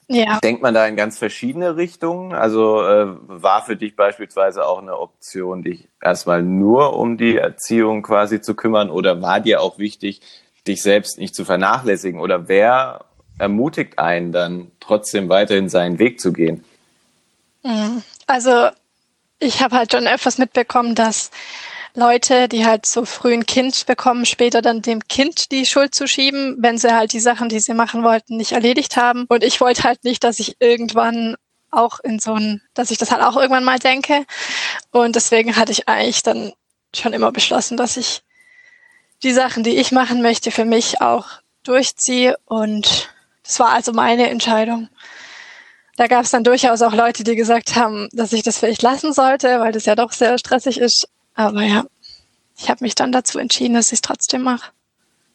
Ja. 0.08 0.38
Denkt 0.40 0.62
man 0.62 0.74
da 0.74 0.86
in 0.86 0.96
ganz 0.96 1.18
verschiedene 1.18 1.76
Richtungen? 1.76 2.34
Also 2.34 2.82
äh, 2.82 3.06
war 3.26 3.64
für 3.64 3.76
dich 3.76 3.96
beispielsweise 3.96 4.66
auch 4.66 4.78
eine 4.78 4.98
Option, 4.98 5.62
dich 5.62 5.88
erstmal 6.02 6.42
nur 6.42 6.96
um 6.96 7.16
die 7.16 7.36
Erziehung 7.36 8.02
quasi 8.02 8.40
zu 8.40 8.54
kümmern 8.54 8.90
oder 8.90 9.22
war 9.22 9.40
dir 9.40 9.62
auch 9.62 9.78
wichtig, 9.78 10.20
dich 10.66 10.82
selbst 10.82 11.18
nicht 11.18 11.34
zu 11.34 11.44
vernachlässigen? 11.44 12.20
Oder 12.20 12.48
wer 12.48 13.06
ermutigt 13.38 13.98
einen 13.98 14.32
dann 14.32 14.70
trotzdem 14.80 15.28
weiterhin 15.28 15.68
seinen 15.68 15.98
Weg 15.98 16.20
zu 16.20 16.32
gehen? 16.32 16.64
Mhm. 17.62 18.02
Also 18.26 18.68
ich 19.44 19.62
habe 19.62 19.76
halt 19.76 19.92
schon 19.92 20.06
öfters 20.06 20.38
mitbekommen, 20.38 20.94
dass 20.94 21.30
Leute, 21.94 22.48
die 22.48 22.66
halt 22.66 22.86
so 22.86 23.04
früh 23.04 23.32
ein 23.32 23.46
Kind 23.46 23.86
bekommen, 23.86 24.26
später 24.26 24.62
dann 24.62 24.82
dem 24.82 25.06
Kind 25.06 25.52
die 25.52 25.64
Schuld 25.64 25.94
zu 25.94 26.08
schieben, 26.08 26.56
wenn 26.58 26.76
sie 26.76 26.92
halt 26.92 27.12
die 27.12 27.20
Sachen, 27.20 27.48
die 27.48 27.60
sie 27.60 27.74
machen 27.74 28.02
wollten, 28.02 28.36
nicht 28.36 28.52
erledigt 28.52 28.96
haben. 28.96 29.26
Und 29.28 29.44
ich 29.44 29.60
wollte 29.60 29.84
halt 29.84 30.02
nicht, 30.02 30.24
dass 30.24 30.40
ich 30.40 30.56
irgendwann 30.58 31.36
auch 31.70 32.00
in 32.00 32.18
so 32.18 32.34
ein, 32.34 32.62
dass 32.74 32.90
ich 32.90 32.98
das 32.98 33.12
halt 33.12 33.22
auch 33.22 33.36
irgendwann 33.36 33.64
mal 33.64 33.78
denke. 33.78 34.24
Und 34.90 35.14
deswegen 35.14 35.56
hatte 35.56 35.72
ich 35.72 35.88
eigentlich 35.88 36.22
dann 36.22 36.52
schon 36.94 37.12
immer 37.12 37.30
beschlossen, 37.30 37.76
dass 37.76 37.96
ich 37.96 38.22
die 39.22 39.32
Sachen, 39.32 39.62
die 39.62 39.76
ich 39.76 39.92
machen 39.92 40.20
möchte, 40.20 40.50
für 40.50 40.64
mich 40.64 41.00
auch 41.00 41.26
durchziehe. 41.62 42.36
Und 42.44 43.08
das 43.44 43.60
war 43.60 43.70
also 43.70 43.92
meine 43.92 44.30
Entscheidung. 44.30 44.88
Da 45.96 46.06
gab 46.08 46.24
es 46.24 46.30
dann 46.30 46.44
durchaus 46.44 46.82
auch 46.82 46.94
Leute, 46.94 47.22
die 47.22 47.36
gesagt 47.36 47.76
haben, 47.76 48.08
dass 48.12 48.32
ich 48.32 48.42
das 48.42 48.58
vielleicht 48.58 48.82
lassen 48.82 49.12
sollte, 49.12 49.60
weil 49.60 49.72
das 49.72 49.86
ja 49.86 49.94
doch 49.94 50.12
sehr 50.12 50.38
stressig 50.38 50.78
ist. 50.78 51.08
Aber 51.34 51.62
ja, 51.62 51.84
ich 52.58 52.68
habe 52.68 52.84
mich 52.84 52.94
dann 52.94 53.12
dazu 53.12 53.38
entschieden, 53.38 53.74
dass 53.74 53.88
ich 53.88 53.94
es 53.94 54.00
trotzdem 54.00 54.42
mache. 54.42 54.70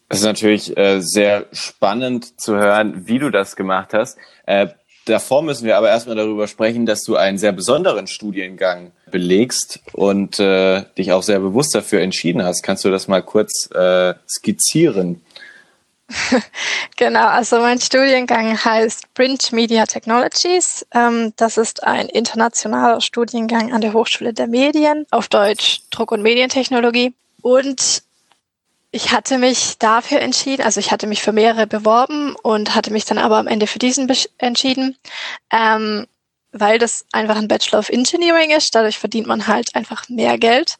Es 0.09 0.19
ist 0.19 0.25
natürlich 0.25 0.75
äh, 0.75 1.01
sehr 1.01 1.45
spannend 1.51 2.41
zu 2.41 2.55
hören, 2.55 3.07
wie 3.07 3.19
du 3.19 3.29
das 3.29 3.55
gemacht 3.55 3.93
hast. 3.93 4.17
Äh, 4.45 4.67
davor 5.05 5.43
müssen 5.43 5.65
wir 5.65 5.77
aber 5.77 5.89
erstmal 5.89 6.15
darüber 6.15 6.47
sprechen, 6.47 6.85
dass 6.85 7.03
du 7.03 7.15
einen 7.15 7.37
sehr 7.37 7.51
besonderen 7.51 8.07
Studiengang 8.07 8.91
belegst 9.11 9.79
und 9.93 10.39
äh, 10.39 10.83
dich 10.97 11.11
auch 11.11 11.23
sehr 11.23 11.39
bewusst 11.39 11.75
dafür 11.75 12.01
entschieden 12.01 12.43
hast. 12.43 12.63
Kannst 12.63 12.83
du 12.85 12.89
das 12.89 13.07
mal 13.07 13.21
kurz 13.21 13.69
äh, 13.71 14.15
skizzieren? 14.27 15.21
genau, 16.97 17.27
also 17.27 17.59
mein 17.59 17.79
Studiengang 17.79 18.63
heißt 18.63 19.13
Print 19.13 19.51
Media 19.51 19.85
Technologies. 19.85 20.85
Ähm, 20.93 21.33
das 21.35 21.57
ist 21.57 21.83
ein 21.83 22.07
internationaler 22.07 23.01
Studiengang 23.01 23.73
an 23.73 23.81
der 23.81 23.93
Hochschule 23.93 24.33
der 24.33 24.47
Medien, 24.47 25.05
auf 25.11 25.27
Deutsch 25.27 25.81
Druck- 25.91 26.11
und 26.11 26.21
Medientechnologie. 26.21 27.13
Und 27.41 28.03
ich 28.91 29.11
hatte 29.11 29.37
mich 29.37 29.77
dafür 29.77 30.19
entschieden, 30.19 30.63
also 30.63 30.79
ich 30.79 30.91
hatte 30.91 31.05
mich 31.05 31.21
für 31.21 31.31
mehrere 31.31 31.67
beworben 31.67 32.35
und 32.41 32.73
hatte 32.73 32.91
mich 32.91 33.05
dann 33.05 33.19
aber 33.19 33.37
am 33.37 33.47
Ende 33.47 33.67
für 33.67 33.79
diesen 33.79 34.11
entschieden, 34.39 34.97
ähm, 35.51 36.07
weil 36.51 36.79
das 36.79 37.05
einfach 37.11 37.35
ein 37.35 37.47
Bachelor 37.47 37.79
of 37.79 37.89
Engineering 37.89 38.49
ist. 38.49 38.73
Dadurch 38.73 38.97
verdient 38.97 39.27
man 39.27 39.45
halt 39.45 39.75
einfach 39.75 40.09
mehr 40.09 40.39
Geld 40.39 40.77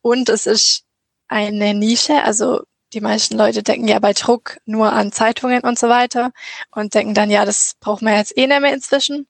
und 0.00 0.30
es 0.30 0.46
ist 0.46 0.84
eine 1.28 1.74
Nische, 1.74 2.22
also 2.22 2.62
die 2.92 3.00
meisten 3.00 3.36
Leute 3.36 3.62
denken 3.62 3.88
ja 3.88 3.98
bei 3.98 4.12
Druck 4.12 4.58
nur 4.64 4.92
an 4.92 5.12
Zeitungen 5.12 5.62
und 5.62 5.78
so 5.78 5.88
weiter 5.88 6.32
und 6.70 6.94
denken 6.94 7.14
dann, 7.14 7.30
ja, 7.30 7.44
das 7.44 7.74
braucht 7.80 8.02
man 8.02 8.14
jetzt 8.14 8.36
eh 8.36 8.46
nicht 8.46 8.60
mehr 8.60 8.74
inzwischen. 8.74 9.26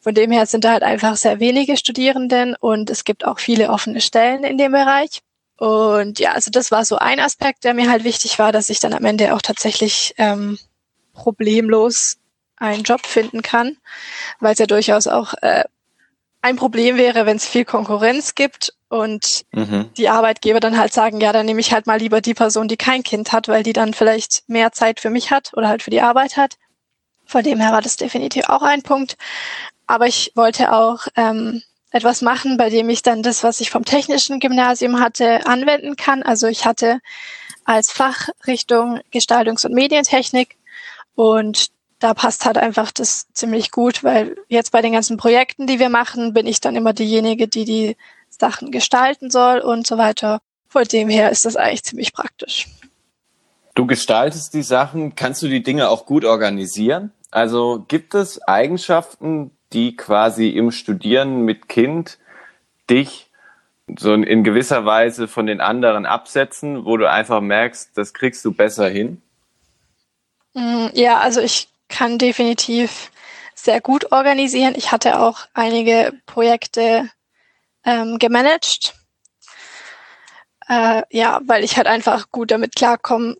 Von 0.00 0.14
dem 0.14 0.30
her 0.30 0.46
sind 0.46 0.64
da 0.64 0.72
halt 0.72 0.82
einfach 0.82 1.16
sehr 1.16 1.40
wenige 1.40 1.76
Studierenden 1.76 2.54
und 2.58 2.90
es 2.90 3.04
gibt 3.04 3.24
auch 3.24 3.40
viele 3.40 3.70
offene 3.70 4.00
Stellen 4.00 4.44
in 4.44 4.58
dem 4.58 4.72
Bereich. 4.72 5.20
Und 5.58 6.18
ja, 6.18 6.32
also 6.32 6.50
das 6.50 6.70
war 6.70 6.84
so 6.84 6.96
ein 6.96 7.18
Aspekt, 7.18 7.64
der 7.64 7.74
mir 7.74 7.90
halt 7.90 8.04
wichtig 8.04 8.38
war, 8.38 8.52
dass 8.52 8.68
ich 8.68 8.78
dann 8.78 8.92
am 8.92 9.04
Ende 9.04 9.34
auch 9.34 9.42
tatsächlich 9.42 10.14
ähm, 10.18 10.58
problemlos 11.14 12.18
einen 12.56 12.82
Job 12.82 13.06
finden 13.06 13.42
kann, 13.42 13.76
weil 14.38 14.52
es 14.52 14.58
ja 14.58 14.66
durchaus 14.66 15.06
auch 15.06 15.34
äh, 15.42 15.64
ein 16.46 16.54
Problem 16.54 16.96
wäre, 16.96 17.26
wenn 17.26 17.38
es 17.38 17.48
viel 17.48 17.64
Konkurrenz 17.64 18.36
gibt 18.36 18.72
und 18.88 19.42
mhm. 19.50 19.90
die 19.96 20.08
Arbeitgeber 20.08 20.60
dann 20.60 20.78
halt 20.78 20.92
sagen, 20.92 21.20
ja, 21.20 21.32
dann 21.32 21.44
nehme 21.44 21.58
ich 21.58 21.72
halt 21.72 21.88
mal 21.88 21.98
lieber 21.98 22.20
die 22.20 22.34
Person, 22.34 22.68
die 22.68 22.76
kein 22.76 23.02
Kind 23.02 23.32
hat, 23.32 23.48
weil 23.48 23.64
die 23.64 23.72
dann 23.72 23.94
vielleicht 23.94 24.44
mehr 24.46 24.70
Zeit 24.70 25.00
für 25.00 25.10
mich 25.10 25.32
hat 25.32 25.52
oder 25.54 25.68
halt 25.68 25.82
für 25.82 25.90
die 25.90 26.02
Arbeit 26.02 26.36
hat. 26.36 26.54
Von 27.24 27.42
dem 27.42 27.58
her 27.58 27.72
war 27.72 27.82
das 27.82 27.96
definitiv 27.96 28.48
auch 28.48 28.62
ein 28.62 28.82
Punkt. 28.82 29.16
Aber 29.88 30.06
ich 30.06 30.30
wollte 30.36 30.72
auch 30.72 31.08
ähm, 31.16 31.62
etwas 31.90 32.22
machen, 32.22 32.56
bei 32.56 32.70
dem 32.70 32.88
ich 32.90 33.02
dann 33.02 33.24
das, 33.24 33.42
was 33.42 33.60
ich 33.60 33.70
vom 33.70 33.84
technischen 33.84 34.38
Gymnasium 34.38 35.00
hatte, 35.00 35.44
anwenden 35.46 35.96
kann. 35.96 36.22
Also 36.22 36.46
ich 36.46 36.64
hatte 36.64 37.00
als 37.64 37.90
Fachrichtung 37.90 39.00
Gestaltungs- 39.12 39.66
und 39.66 39.74
Medientechnik 39.74 40.56
und 41.16 41.70
da 41.98 42.14
passt 42.14 42.44
halt 42.44 42.58
einfach 42.58 42.92
das 42.92 43.26
ziemlich 43.32 43.70
gut, 43.70 44.04
weil 44.04 44.36
jetzt 44.48 44.72
bei 44.72 44.82
den 44.82 44.92
ganzen 44.92 45.16
Projekten, 45.16 45.66
die 45.66 45.78
wir 45.78 45.88
machen, 45.88 46.34
bin 46.34 46.46
ich 46.46 46.60
dann 46.60 46.76
immer 46.76 46.92
diejenige, 46.92 47.48
die 47.48 47.64
die 47.64 47.96
Sachen 48.28 48.70
gestalten 48.70 49.30
soll 49.30 49.60
und 49.60 49.86
so 49.86 49.96
weiter. 49.96 50.40
Von 50.68 50.84
dem 50.84 51.08
her 51.08 51.30
ist 51.30 51.44
das 51.44 51.56
eigentlich 51.56 51.84
ziemlich 51.84 52.12
praktisch. 52.12 52.66
Du 53.74 53.86
gestaltest 53.86 54.54
die 54.54 54.62
Sachen, 54.62 55.14
kannst 55.14 55.42
du 55.42 55.48
die 55.48 55.62
Dinge 55.62 55.88
auch 55.88 56.06
gut 56.06 56.24
organisieren? 56.24 57.12
Also 57.30 57.84
gibt 57.88 58.14
es 58.14 58.42
Eigenschaften, 58.42 59.50
die 59.72 59.96
quasi 59.96 60.50
im 60.50 60.70
Studieren 60.70 61.42
mit 61.42 61.68
Kind 61.68 62.18
dich 62.88 63.30
so 63.98 64.14
in 64.14 64.44
gewisser 64.44 64.84
Weise 64.84 65.28
von 65.28 65.46
den 65.46 65.60
anderen 65.60 66.06
absetzen, 66.06 66.84
wo 66.84 66.96
du 66.96 67.08
einfach 67.08 67.40
merkst, 67.40 67.96
das 67.96 68.14
kriegst 68.14 68.44
du 68.44 68.52
besser 68.52 68.88
hin? 68.88 69.22
Mm, 70.54 70.86
ja, 70.94 71.18
also 71.18 71.40
ich 71.40 71.68
kann 71.88 72.18
definitiv 72.18 73.10
sehr 73.54 73.80
gut 73.80 74.12
organisieren. 74.12 74.74
Ich 74.76 74.92
hatte 74.92 75.20
auch 75.20 75.46
einige 75.54 76.12
Projekte 76.26 77.10
ähm, 77.84 78.18
gemanagt. 78.18 78.94
Äh, 80.68 81.02
ja, 81.10 81.40
weil 81.44 81.64
ich 81.64 81.76
halt 81.76 81.86
einfach 81.86 82.30
gut 82.30 82.50
damit 82.50 82.74
klarkomme, 82.74 83.36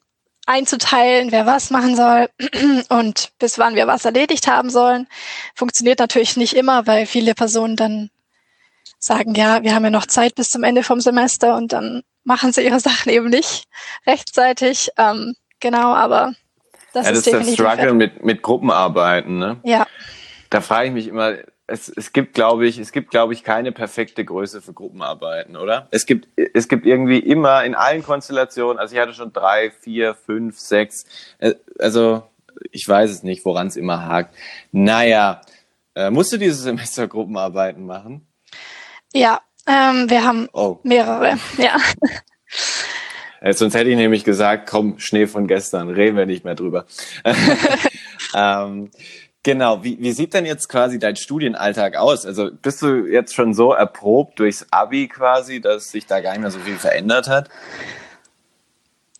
einzuteilen, 0.47 1.33
wer 1.33 1.45
was 1.45 1.71
machen 1.71 1.97
soll 1.97 2.31
und 2.89 3.33
bis 3.39 3.59
wann 3.59 3.75
wir 3.75 3.87
was 3.89 4.05
erledigt 4.05 4.47
haben 4.47 4.71
sollen. 4.71 5.09
Funktioniert 5.55 5.99
natürlich 5.99 6.37
nicht 6.37 6.55
immer, 6.55 6.87
weil 6.87 7.07
viele 7.07 7.35
Personen 7.35 7.77
dann 7.77 8.11
sagen, 8.99 9.35
ja, 9.35 9.63
wir 9.63 9.75
haben 9.75 9.85
ja 9.85 9.91
noch 9.91 10.07
Zeit 10.07 10.37
bis 10.37 10.51
zum 10.51 10.63
Ende 10.65 10.83
vom 10.83 11.01
Semester 11.01 11.57
und 11.57 11.73
dann 11.73 12.03
machen 12.25 12.53
sie 12.53 12.65
ihre 12.65 12.81
Sachen 12.89 13.11
eben 13.11 13.29
nicht 13.29 13.65
rechtzeitig. 14.07 14.91
Ähm, 14.97 15.35
genau, 15.61 15.95
aber 15.95 16.35
das, 16.97 17.07
ja, 17.07 17.13
das 17.13 17.21
ist, 17.21 17.27
ist 17.27 17.59
der 17.59 17.73
Struggle 17.73 17.93
mit, 17.93 18.25
mit 18.25 18.43
Gruppenarbeiten, 18.43 19.39
ne? 19.39 19.59
Ja. 19.65 19.87
Da 20.49 20.63
frage 20.63 20.89
ich 20.89 20.95
mich 20.95 21.09
immer, 21.09 21.35
es, 21.67 21.91
es 21.91 22.13
gibt, 22.13 22.33
glaube 22.33 22.67
ich, 22.67 22.79
es 22.79 22.91
gibt, 22.91 23.11
glaube 23.11 23.35
ich, 23.35 23.45
keine 23.45 23.71
perfekte 23.71 24.25
Größe 24.25 24.63
für 24.63 24.73
Gruppenarbeiten, 24.73 25.57
oder? 25.57 25.89
Es 25.91 26.07
gibt, 26.07 26.29
es 26.55 26.69
gibt 26.69 26.87
irgendwie 26.87 27.19
immer 27.19 27.65
in 27.65 27.75
allen 27.75 28.03
Konstellationen, 28.03 28.79
also 28.79 28.95
ich 28.95 29.01
hatte 29.01 29.13
schon 29.13 29.33
drei, 29.33 29.71
vier, 29.71 30.15
fünf, 30.15 30.59
sechs, 30.59 31.05
äh, 31.39 31.55
also 31.79 32.23
ich 32.71 32.89
weiß 32.89 33.11
es 33.11 33.23
nicht, 33.23 33.45
woran 33.45 33.67
es 33.67 33.77
immer 33.77 34.07
hakt. 34.07 34.35
Naja, 34.73 35.43
äh, 35.95 36.11
musst 36.11 36.33
du 36.33 36.39
dieses 36.39 36.63
Semester 36.63 37.09
Gruppenarbeiten 37.09 37.85
machen? 37.85 38.27
Ja, 39.13 39.43
ähm, 39.67 40.09
wir 40.09 40.25
haben 40.25 40.49
oh. 40.55 40.79
mehrere, 40.83 41.39
ja. 41.59 41.77
Äh, 43.41 43.53
sonst 43.53 43.75
hätte 43.75 43.91
ich 43.91 43.97
nämlich 43.97 44.25
gesagt, 44.25 44.69
komm, 44.69 44.99
Schnee 44.99 45.27
von 45.27 45.47
gestern, 45.47 45.89
reden 45.89 46.17
wir 46.17 46.27
nicht 46.27 46.45
mehr 46.45 46.55
drüber. 46.55 46.87
ähm, 48.35 48.91
genau, 49.43 49.85
wie, 49.85 49.99
wie 50.01 50.13
sieht 50.13 50.35
denn 50.35 50.47
jetzt 50.47 50.69
quasi 50.69 50.99
dein 50.99 51.17
Studienalltag 51.17 51.97
aus? 51.97 52.27
Also 52.27 52.51
bist 52.51 52.83
du 52.83 53.07
jetzt 53.07 53.35
schon 53.35 53.55
so 53.55 53.73
erprobt 53.73 54.39
durchs 54.39 54.67
Abi 54.71 55.09
quasi, 55.09 55.61
dass 55.61 55.91
sich 55.91 56.07
da 56.07 56.21
gar 56.21 56.33
nicht 56.33 56.41
mehr 56.41 56.51
so 56.51 56.61
viel 56.61 56.77
verändert 56.77 57.29
hat? 57.29 57.49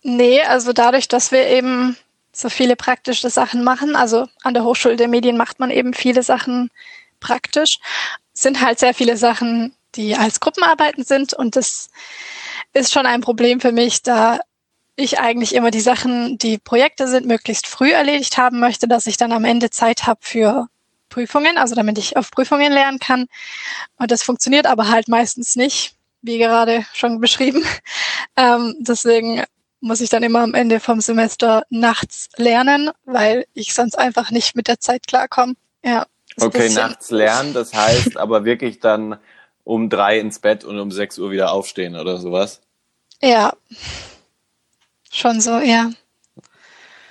Nee, 0.03 0.41
also 0.41 0.73
dadurch, 0.73 1.07
dass 1.07 1.31
wir 1.31 1.47
eben 1.47 1.97
so 2.31 2.49
viele 2.49 2.75
praktische 2.75 3.29
Sachen 3.29 3.63
machen, 3.63 3.95
also 3.95 4.27
an 4.43 4.53
der 4.53 4.63
Hochschule 4.63 4.95
der 4.95 5.07
Medien 5.07 5.37
macht 5.37 5.59
man 5.59 5.71
eben 5.71 5.93
viele 5.93 6.23
Sachen 6.23 6.69
praktisch, 7.19 7.79
sind 8.33 8.61
halt 8.61 8.79
sehr 8.79 8.93
viele 8.93 9.17
Sachen, 9.17 9.73
die 9.95 10.15
als 10.15 10.39
Gruppenarbeiten 10.39 11.03
sind 11.03 11.33
und 11.33 11.55
das 11.55 11.89
ist 12.73 12.93
schon 12.93 13.05
ein 13.05 13.21
Problem 13.21 13.59
für 13.59 13.71
mich, 13.71 14.03
da 14.03 14.39
ich 14.95 15.19
eigentlich 15.19 15.53
immer 15.53 15.71
die 15.71 15.81
Sachen, 15.81 16.37
die 16.37 16.57
Projekte 16.57 17.07
sind, 17.07 17.27
möglichst 17.27 17.67
früh 17.67 17.91
erledigt 17.91 18.37
haben 18.37 18.59
möchte, 18.59 18.87
dass 18.87 19.07
ich 19.07 19.17
dann 19.17 19.31
am 19.31 19.45
Ende 19.45 19.69
Zeit 19.69 20.07
habe 20.07 20.19
für 20.23 20.67
Prüfungen, 21.09 21.57
also 21.57 21.75
damit 21.75 21.97
ich 21.97 22.17
auf 22.17 22.31
Prüfungen 22.31 22.73
lernen 22.73 22.99
kann. 22.99 23.27
Und 23.97 24.11
das 24.11 24.23
funktioniert 24.23 24.65
aber 24.65 24.89
halt 24.89 25.07
meistens 25.07 25.55
nicht, 25.55 25.95
wie 26.21 26.37
gerade 26.37 26.85
schon 26.93 27.21
beschrieben. 27.21 27.63
Ähm, 28.39 28.75
deswegen 28.77 29.43
muss 29.79 29.99
ich 29.99 30.11
dann 30.11 30.21
immer 30.21 30.41
am 30.41 30.53
Ende 30.53 30.79
vom 30.79 31.01
Semester 31.01 31.63
nachts 31.71 32.29
lernen, 32.37 32.91
weil 33.03 33.47
ich 33.55 33.73
sonst 33.73 33.97
einfach 33.97 34.29
nicht 34.29 34.55
mit 34.55 34.67
der 34.67 34.79
Zeit 34.79 35.07
klarkomme. 35.07 35.55
Ja. 35.83 36.05
Okay, 36.39 36.69
nachts 36.69 37.09
lernen, 37.09 37.55
das 37.55 37.73
heißt 37.73 38.15
aber 38.17 38.45
wirklich 38.45 38.79
dann 38.79 39.17
um 39.67 39.89
drei 39.89 40.19
ins 40.19 40.39
Bett 40.39 40.63
und 40.63 40.79
um 40.79 40.91
sechs 40.91 41.19
Uhr 41.19 41.29
wieder 41.29 41.51
aufstehen 41.51 41.95
oder 41.97 42.17
sowas? 42.17 42.61
Ja, 43.21 43.53
schon 45.11 45.41
so, 45.41 45.59
ja. 45.59 45.89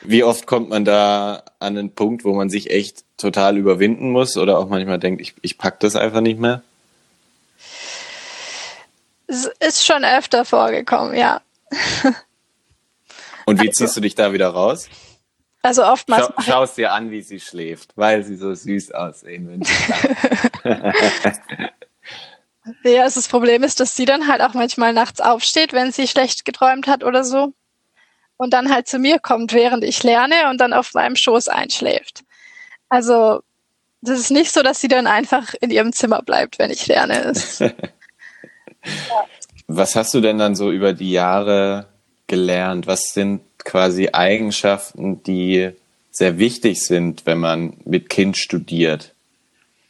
Wie 0.00 0.24
oft 0.24 0.46
kommt 0.46 0.70
man 0.70 0.84
da 0.84 1.42
an 1.58 1.74
den 1.74 1.94
Punkt, 1.94 2.24
wo 2.24 2.32
man 2.34 2.48
sich 2.48 2.70
echt 2.70 3.04
total 3.18 3.58
überwinden 3.58 4.10
muss 4.10 4.36
oder 4.36 4.58
auch 4.58 4.68
manchmal 4.68 4.98
denkt, 4.98 5.20
ich, 5.20 5.34
ich 5.42 5.58
pack 5.58 5.80
das 5.80 5.96
einfach 5.96 6.20
nicht 6.20 6.38
mehr? 6.38 6.62
Es 9.26 9.46
ist 9.58 9.84
schon 9.84 10.04
öfter 10.04 10.44
vorgekommen, 10.44 11.14
ja. 11.14 11.40
Und 13.46 13.60
wie 13.60 13.70
ziehst 13.70 13.96
du 13.96 14.00
dich 14.00 14.14
da 14.14 14.32
wieder 14.32 14.48
raus? 14.48 14.88
Also 15.62 15.84
oftmals. 15.84 16.26
Schau, 16.26 16.42
Schau 16.42 16.62
es 16.62 16.74
dir 16.74 16.92
an, 16.92 17.10
wie 17.10 17.22
sie 17.22 17.40
schläft, 17.40 17.92
weil 17.96 18.24
sie 18.24 18.36
so 18.36 18.54
süß 18.54 18.92
aussehen. 18.92 19.62
Ja, 22.82 23.02
also 23.02 23.20
das 23.20 23.28
Problem 23.28 23.62
ist, 23.62 23.80
dass 23.80 23.94
sie 23.94 24.04
dann 24.04 24.26
halt 24.28 24.40
auch 24.40 24.54
manchmal 24.54 24.92
nachts 24.92 25.20
aufsteht, 25.20 25.72
wenn 25.72 25.92
sie 25.92 26.08
schlecht 26.08 26.44
geträumt 26.44 26.86
hat 26.86 27.04
oder 27.04 27.22
so. 27.22 27.52
Und 28.36 28.52
dann 28.52 28.72
halt 28.72 28.86
zu 28.88 28.98
mir 28.98 29.18
kommt, 29.18 29.52
während 29.52 29.84
ich 29.84 30.02
lerne 30.02 30.50
und 30.50 30.60
dann 30.60 30.72
auf 30.72 30.92
meinem 30.94 31.16
Schoß 31.16 31.48
einschläft. 31.48 32.24
Also, 32.88 33.40
das 34.02 34.20
ist 34.20 34.30
nicht 34.30 34.52
so, 34.52 34.62
dass 34.62 34.80
sie 34.80 34.88
dann 34.88 35.06
einfach 35.06 35.54
in 35.60 35.70
ihrem 35.70 35.92
Zimmer 35.92 36.22
bleibt, 36.22 36.58
wenn 36.58 36.70
ich 36.70 36.86
lerne. 36.86 37.32
ja. 37.58 37.72
Was 39.68 39.96
hast 39.96 40.14
du 40.14 40.20
denn 40.20 40.38
dann 40.38 40.54
so 40.54 40.70
über 40.70 40.92
die 40.92 41.10
Jahre 41.10 41.86
gelernt? 42.26 42.86
Was 42.86 43.12
sind 43.12 43.42
quasi 43.64 44.10
Eigenschaften, 44.12 45.22
die 45.24 45.70
sehr 46.10 46.38
wichtig 46.38 46.82
sind, 46.84 47.26
wenn 47.26 47.38
man 47.38 47.76
mit 47.84 48.08
Kind 48.08 48.36
studiert? 48.36 49.12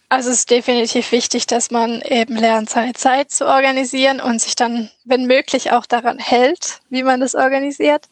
Also 0.09 0.31
es 0.31 0.39
ist 0.39 0.51
definitiv 0.51 1.11
wichtig, 1.11 1.47
dass 1.47 1.73
man 1.73 2.01
eben 2.03 2.37
lernt, 2.37 2.71
seine 2.71 2.93
Zeit 2.95 3.33
zu 3.33 3.47
organisieren 3.47 4.21
und 4.21 4.41
sich 4.41 4.55
dann, 4.55 4.91
wenn 5.05 5.27
möglich, 5.27 5.73
auch 5.73 5.85
daran 5.85 6.19
hält, 6.19 6.81
wie 6.91 7.03
man 7.03 7.21
das 7.21 7.35
organisiert. 7.35 8.09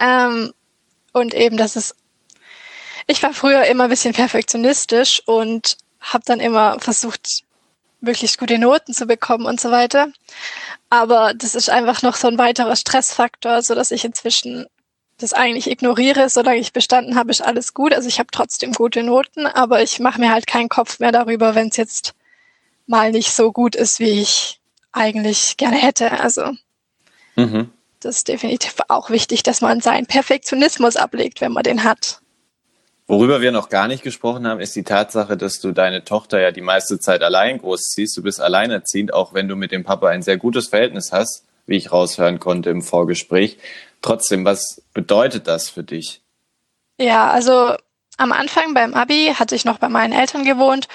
Ähm, 0.00 0.52
und 1.12 1.32
eben, 1.34 1.56
dass 1.56 1.76
es, 1.76 1.94
ich 3.06 3.22
war 3.22 3.34
früher 3.34 3.64
immer 3.66 3.84
ein 3.84 3.90
bisschen 3.90 4.14
perfektionistisch 4.14 5.22
und 5.26 5.76
habe 6.00 6.24
dann 6.26 6.40
immer 6.40 6.80
versucht, 6.80 7.44
möglichst 8.00 8.38
gute 8.38 8.58
Noten 8.58 8.92
zu 8.92 9.06
bekommen 9.06 9.46
und 9.46 9.60
so 9.60 9.70
weiter. 9.70 10.08
Aber 10.90 11.34
das 11.34 11.54
ist 11.54 11.70
einfach 11.70 12.02
noch 12.02 12.16
so 12.16 12.26
ein 12.26 12.38
weiterer 12.38 12.74
Stressfaktor, 12.74 13.62
so 13.62 13.76
dass 13.76 13.92
ich 13.92 14.04
inzwischen 14.04 14.66
das 15.22 15.32
eigentlich 15.32 15.70
ignoriere, 15.70 16.28
solange 16.28 16.58
ich 16.58 16.72
bestanden 16.72 17.16
habe, 17.16 17.30
ist 17.30 17.42
alles 17.42 17.74
gut. 17.74 17.94
Also 17.94 18.08
ich 18.08 18.18
habe 18.18 18.28
trotzdem 18.32 18.72
gute 18.72 19.02
Noten, 19.02 19.46
aber 19.46 19.82
ich 19.82 20.00
mache 20.00 20.20
mir 20.20 20.32
halt 20.32 20.46
keinen 20.46 20.68
Kopf 20.68 20.98
mehr 20.98 21.12
darüber, 21.12 21.54
wenn 21.54 21.68
es 21.68 21.76
jetzt 21.76 22.14
mal 22.86 23.12
nicht 23.12 23.32
so 23.32 23.52
gut 23.52 23.76
ist, 23.76 24.00
wie 24.00 24.20
ich 24.20 24.60
eigentlich 24.92 25.56
gerne 25.56 25.76
hätte. 25.76 26.20
Also 26.20 26.52
mhm. 27.36 27.70
das 28.00 28.16
ist 28.16 28.28
definitiv 28.28 28.74
auch 28.88 29.10
wichtig, 29.10 29.42
dass 29.42 29.60
man 29.60 29.80
seinen 29.80 30.06
Perfektionismus 30.06 30.96
ablegt, 30.96 31.40
wenn 31.40 31.52
man 31.52 31.62
den 31.62 31.84
hat. 31.84 32.20
Worüber 33.06 33.40
wir 33.40 33.52
noch 33.52 33.68
gar 33.68 33.88
nicht 33.88 34.02
gesprochen 34.02 34.46
haben, 34.46 34.60
ist 34.60 34.74
die 34.76 34.84
Tatsache, 34.84 35.36
dass 35.36 35.60
du 35.60 35.72
deine 35.72 36.04
Tochter 36.04 36.40
ja 36.40 36.50
die 36.50 36.60
meiste 36.60 36.98
Zeit 36.98 37.22
allein 37.22 37.58
großziehst. 37.58 38.16
Du 38.16 38.22
bist 38.22 38.40
alleinerziehend, 38.40 39.12
auch 39.12 39.34
wenn 39.34 39.48
du 39.48 39.56
mit 39.56 39.72
dem 39.72 39.84
Papa 39.84 40.08
ein 40.08 40.22
sehr 40.22 40.36
gutes 40.36 40.68
Verhältnis 40.68 41.10
hast, 41.12 41.44
wie 41.66 41.76
ich 41.76 41.92
raushören 41.92 42.38
konnte 42.38 42.70
im 42.70 42.82
Vorgespräch. 42.82 43.58
Trotzdem, 44.00 44.44
was 44.44 44.82
bedeutet 44.92 45.46
das 45.46 45.70
für 45.70 45.84
dich? 45.84 46.22
Ja, 46.98 47.30
also 47.30 47.74
am 48.18 48.32
Anfang 48.32 48.74
beim 48.74 48.94
Abi 48.94 49.34
hatte 49.36 49.54
ich 49.54 49.64
noch 49.64 49.78
bei 49.78 49.88
meinen 49.88 50.12
Eltern 50.12 50.44
gewohnt, 50.44 50.88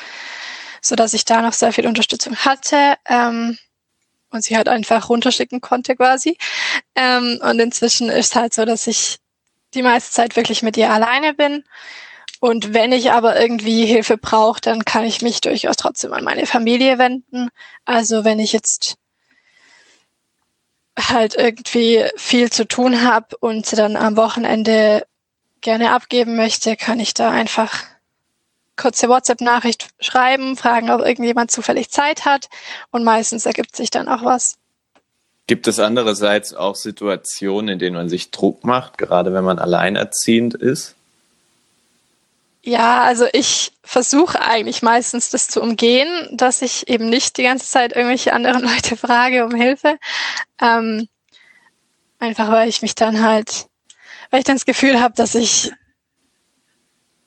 so 0.82 0.96
dass 0.96 1.14
ich 1.14 1.26
da 1.26 1.42
noch 1.42 1.54
sehr 1.54 1.74
viel 1.74 1.88
Unterstützung 1.88 2.36
hatte 2.38 2.96
ähm, 3.06 3.58
und 4.30 4.44
sie 4.44 4.56
halt 4.56 4.70
einfach 4.70 5.10
runterschicken 5.10 5.62
konnte 5.62 5.96
quasi. 5.96 6.38
Ähm, 6.96 7.40
und 7.42 7.60
inzwischen 7.60 8.10
ist 8.10 8.36
halt 8.36 8.54
so, 8.54 8.66
dass 8.66 8.88
ich 8.88 9.18
die 9.74 9.82
meiste 9.82 10.12
Zeit 10.12 10.36
wirklich 10.36 10.64
mit 10.64 10.78
ihr 10.78 10.92
alleine 10.92 11.34
bin. 11.34 11.64
Und 12.40 12.74
wenn 12.74 12.92
ich 12.92 13.12
aber 13.12 13.40
irgendwie 13.40 13.86
Hilfe 13.86 14.18
brauche, 14.18 14.62
dann 14.62 14.86
kann 14.86 15.04
ich 15.04 15.22
mich 15.22 15.42
durchaus 15.42 15.76
trotzdem 15.76 16.14
an 16.14 16.24
meine 16.24 16.46
Familie 16.46 17.00
wenden. 17.00 17.50
Also 17.86 18.24
wenn 18.24 18.40
ich 18.40 18.54
jetzt 18.54 18.96
halt 20.98 21.36
irgendwie 21.36 22.04
viel 22.16 22.52
zu 22.52 22.68
tun 22.68 23.04
habe 23.04 23.38
und 23.40 23.78
dann 23.78 23.96
am 23.96 24.18
Wochenende 24.18 25.06
gerne 25.62 25.92
abgeben 25.92 26.36
möchte, 26.36 26.76
kann 26.76 27.00
ich 27.00 27.14
da 27.14 27.30
einfach 27.30 27.84
kurze 28.76 29.10
WhatsApp-Nachricht 29.10 29.90
schreiben, 30.00 30.56
fragen, 30.56 30.92
ob 30.92 31.02
irgendjemand 31.02 31.52
zufällig 31.52 31.90
Zeit 31.90 32.26
hat 32.26 32.48
und 32.92 33.04
meistens 33.04 33.46
ergibt 33.46 33.76
sich 33.76 33.90
dann 33.90 34.08
auch 34.08 34.24
was. 34.24 34.58
Gibt 35.48 35.68
es 35.68 35.80
andererseits 35.80 36.54
auch 36.54 36.76
Situationen, 36.76 37.70
in 37.70 37.80
denen 37.80 37.96
man 37.96 38.10
sich 38.10 38.32
Druck 38.32 38.66
macht, 38.66 38.98
gerade 38.98 39.34
wenn 39.34 39.46
man 39.46 39.60
alleinerziehend 39.60 40.54
ist? 40.54 40.97
Ja, 42.68 43.04
also 43.04 43.26
ich 43.32 43.72
versuche 43.82 44.42
eigentlich 44.42 44.82
meistens 44.82 45.30
das 45.30 45.48
zu 45.48 45.62
umgehen, 45.62 46.10
dass 46.34 46.62
ich 46.62 46.90
eben 46.90 47.10
nicht 47.10 47.38
die 47.38 47.44
ganze 47.44 47.66
Zeit 47.66 47.96
irgendwelche 47.96 48.34
anderen 48.34 48.62
Leute 48.68 48.98
frage 48.98 49.46
um 49.46 49.56
Hilfe. 49.56 49.98
Ähm, 50.60 51.08
einfach 52.20 52.52
weil 52.52 52.68
ich 52.68 52.82
mich 52.82 52.94
dann 52.94 53.24
halt, 53.24 53.68
weil 54.32 54.40
ich 54.40 54.44
dann 54.44 54.58
das 54.58 54.66
Gefühl 54.66 55.00
habe, 55.00 55.14
dass 55.16 55.34
ich, 55.34 55.72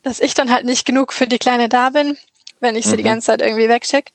dass 0.02 0.20
ich 0.20 0.34
dann 0.34 0.52
halt 0.52 0.66
nicht 0.66 0.84
genug 0.84 1.14
für 1.14 1.26
die 1.26 1.38
Kleine 1.38 1.70
da 1.70 1.88
bin, 1.88 2.18
wenn 2.60 2.76
ich 2.76 2.84
sie 2.84 2.92
mhm. 2.92 2.96
die 2.98 3.04
ganze 3.04 3.28
Zeit 3.28 3.40
irgendwie 3.40 3.70
wegschicke. 3.70 4.12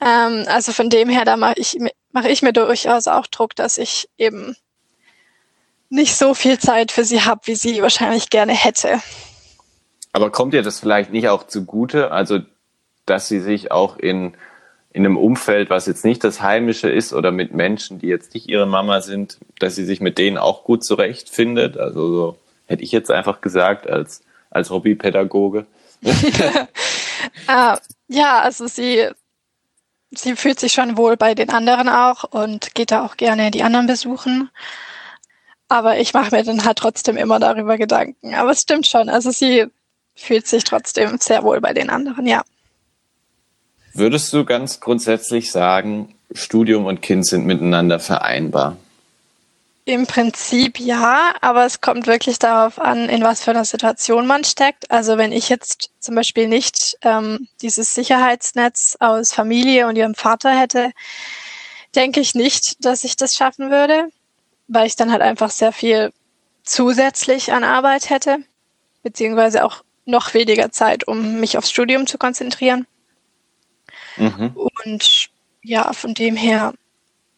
Ähm, 0.00 0.44
also 0.46 0.70
von 0.70 0.90
dem 0.90 1.08
her, 1.08 1.24
da 1.24 1.36
mache 1.36 1.54
ich 1.56 1.76
mache 2.12 2.28
ich 2.28 2.42
mir 2.42 2.52
durchaus 2.52 3.08
auch 3.08 3.26
Druck, 3.26 3.56
dass 3.56 3.78
ich 3.78 4.08
eben 4.16 4.56
nicht 5.88 6.14
so 6.14 6.34
viel 6.34 6.60
Zeit 6.60 6.92
für 6.92 7.04
sie 7.04 7.22
habe, 7.22 7.40
wie 7.46 7.56
sie 7.56 7.82
wahrscheinlich 7.82 8.30
gerne 8.30 8.52
hätte. 8.52 9.02
Aber 10.12 10.30
kommt 10.30 10.54
ihr 10.54 10.62
das 10.62 10.80
vielleicht 10.80 11.12
nicht 11.12 11.28
auch 11.28 11.46
zugute? 11.46 12.10
Also, 12.10 12.40
dass 13.06 13.28
sie 13.28 13.40
sich 13.40 13.70
auch 13.70 13.96
in, 13.96 14.34
in 14.92 15.04
einem 15.04 15.16
Umfeld, 15.16 15.70
was 15.70 15.86
jetzt 15.86 16.04
nicht 16.04 16.24
das 16.24 16.40
Heimische 16.40 16.90
ist 16.90 17.12
oder 17.12 17.30
mit 17.30 17.54
Menschen, 17.54 17.98
die 17.98 18.08
jetzt 18.08 18.34
nicht 18.34 18.48
ihre 18.48 18.66
Mama 18.66 19.00
sind, 19.00 19.38
dass 19.58 19.76
sie 19.76 19.84
sich 19.84 20.00
mit 20.00 20.18
denen 20.18 20.38
auch 20.38 20.64
gut 20.64 20.84
zurechtfindet? 20.84 21.78
Also, 21.78 22.08
so 22.08 22.38
hätte 22.66 22.82
ich 22.82 22.92
jetzt 22.92 23.10
einfach 23.10 23.40
gesagt 23.40 23.88
als, 23.88 24.22
als 24.50 24.70
Hobbypädagoge. 24.70 25.66
äh, 26.02 27.76
ja, 28.08 28.40
also 28.40 28.66
sie, 28.66 29.08
sie 30.10 30.36
fühlt 30.36 30.58
sich 30.58 30.72
schon 30.72 30.96
wohl 30.96 31.16
bei 31.16 31.34
den 31.34 31.50
anderen 31.50 31.88
auch 31.88 32.24
und 32.24 32.74
geht 32.74 32.90
da 32.90 33.04
auch 33.04 33.16
gerne 33.16 33.50
die 33.50 33.62
anderen 33.62 33.86
besuchen. 33.86 34.50
Aber 35.68 35.98
ich 35.98 36.14
mache 36.14 36.34
mir 36.34 36.42
dann 36.42 36.64
halt 36.64 36.78
trotzdem 36.78 37.16
immer 37.16 37.38
darüber 37.38 37.78
Gedanken. 37.78 38.34
Aber 38.34 38.50
es 38.50 38.62
stimmt 38.62 38.88
schon. 38.88 39.08
Also 39.08 39.30
sie 39.30 39.66
fühlt 40.14 40.46
sich 40.46 40.64
trotzdem 40.64 41.18
sehr 41.20 41.42
wohl 41.42 41.60
bei 41.60 41.72
den 41.72 41.90
anderen, 41.90 42.26
ja. 42.26 42.42
Würdest 43.92 44.32
du 44.32 44.44
ganz 44.44 44.80
grundsätzlich 44.80 45.50
sagen, 45.50 46.14
Studium 46.32 46.86
und 46.86 47.02
Kind 47.02 47.26
sind 47.26 47.44
miteinander 47.44 47.98
vereinbar? 47.98 48.76
Im 49.84 50.06
Prinzip 50.06 50.78
ja, 50.78 51.34
aber 51.40 51.64
es 51.64 51.80
kommt 51.80 52.06
wirklich 52.06 52.38
darauf 52.38 52.78
an, 52.78 53.08
in 53.08 53.24
was 53.24 53.42
für 53.42 53.50
einer 53.50 53.64
Situation 53.64 54.26
man 54.26 54.44
steckt. 54.44 54.90
Also 54.90 55.18
wenn 55.18 55.32
ich 55.32 55.48
jetzt 55.48 55.90
zum 55.98 56.14
Beispiel 56.14 56.46
nicht 56.46 56.96
ähm, 57.02 57.48
dieses 57.62 57.94
Sicherheitsnetz 57.94 58.96
aus 59.00 59.32
Familie 59.32 59.88
und 59.88 59.96
ihrem 59.96 60.14
Vater 60.14 60.50
hätte, 60.50 60.92
denke 61.96 62.20
ich 62.20 62.34
nicht, 62.34 62.84
dass 62.84 63.02
ich 63.02 63.16
das 63.16 63.34
schaffen 63.34 63.70
würde, 63.70 64.04
weil 64.68 64.86
ich 64.86 64.94
dann 64.94 65.10
halt 65.10 65.22
einfach 65.22 65.50
sehr 65.50 65.72
viel 65.72 66.12
zusätzlich 66.62 67.52
an 67.52 67.64
Arbeit 67.64 68.10
hätte, 68.10 68.38
beziehungsweise 69.02 69.64
auch 69.64 69.82
noch 70.10 70.34
weniger 70.34 70.70
Zeit, 70.70 71.06
um 71.06 71.40
mich 71.40 71.56
aufs 71.56 71.70
Studium 71.70 72.06
zu 72.06 72.18
konzentrieren. 72.18 72.86
Mhm. 74.16 74.56
Und 74.84 75.30
ja, 75.62 75.92
von 75.92 76.14
dem 76.14 76.36
her 76.36 76.74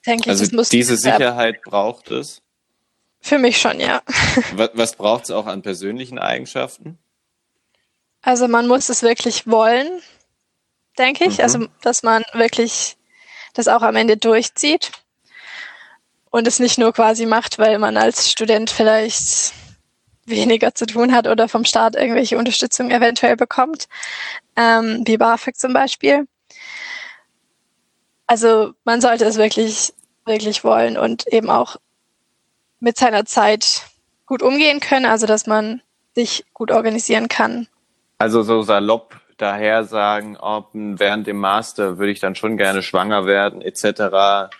denke 0.07 0.31
also 0.31 0.45
ich, 0.45 0.53
muss 0.53 0.69
diese 0.69 0.97
Sicherheit 0.97 1.63
braucht 1.63 2.11
es. 2.11 2.43
Für 3.21 3.39
mich 3.39 3.61
schon, 3.61 3.79
ja. 3.79 4.03
Was, 4.55 4.71
was 4.75 4.97
braucht 4.97 5.25
es 5.25 5.31
auch 5.31 5.47
an 5.47 5.63
persönlichen 5.63 6.19
Eigenschaften? 6.19 6.99
Also 8.21 8.49
man 8.49 8.67
muss 8.67 8.89
es 8.89 9.03
wirklich 9.03 9.47
wollen, 9.47 10.01
denke 10.99 11.25
ich. 11.25 11.39
Mhm. 11.39 11.45
Also 11.45 11.69
dass 11.83 12.03
man 12.03 12.25
wirklich 12.33 12.97
das 13.55 13.69
auch 13.69 13.83
am 13.83 13.97
Ende 13.97 14.17
durchzieht 14.17 14.91
und 16.31 16.49
es 16.49 16.59
nicht 16.59 16.79
nur 16.79 16.93
quasi 16.93 17.27
macht, 17.27 17.59
weil 17.59 17.79
man 17.79 17.97
als 17.97 18.31
Student 18.31 18.71
vielleicht 18.71 19.53
weniger 20.25 20.75
zu 20.75 20.87
tun 20.87 21.13
hat 21.13 21.27
oder 21.27 21.49
vom 21.49 21.65
Staat 21.65 21.97
irgendwelche 21.97 22.39
Unterstützung 22.39 22.91
eventuell 22.91 23.37
bekommt, 23.37 23.89
ähm, 24.57 25.03
wie 25.07 25.17
BAföG 25.17 25.57
zum 25.57 25.73
Beispiel. 25.73 26.27
Also 28.27 28.73
man 28.85 29.01
sollte 29.01 29.25
es 29.25 29.37
wirklich, 29.37 29.93
wirklich 30.25 30.65
wollen 30.65 30.97
und 30.97 31.27
eben 31.29 31.51
auch 31.51 31.77
mit 32.81 32.97
seiner 32.97 33.25
Zeit 33.25 33.83
gut 34.27 34.43
umgehen 34.43 34.81
können, 34.81 35.07
also 35.07 35.27
dass 35.27 35.47
man 35.47 35.83
sich 36.15 36.45
gut 36.53 36.71
organisieren 36.71 37.29
kann. 37.29 37.69
Also 38.19 38.43
so 38.43 38.63
salopp 38.63 39.21
daher 39.37 39.85
sagen, 39.85 40.37
oh, 40.41 40.65
während 40.73 41.27
dem 41.27 41.39
Master 41.39 41.99
würde 41.99 42.13
ich 42.13 42.21
dann 42.21 42.35
schon 42.35 42.57
gerne 42.57 42.83
schwanger 42.83 43.27
werden, 43.27 43.61
etc. 43.61 44.51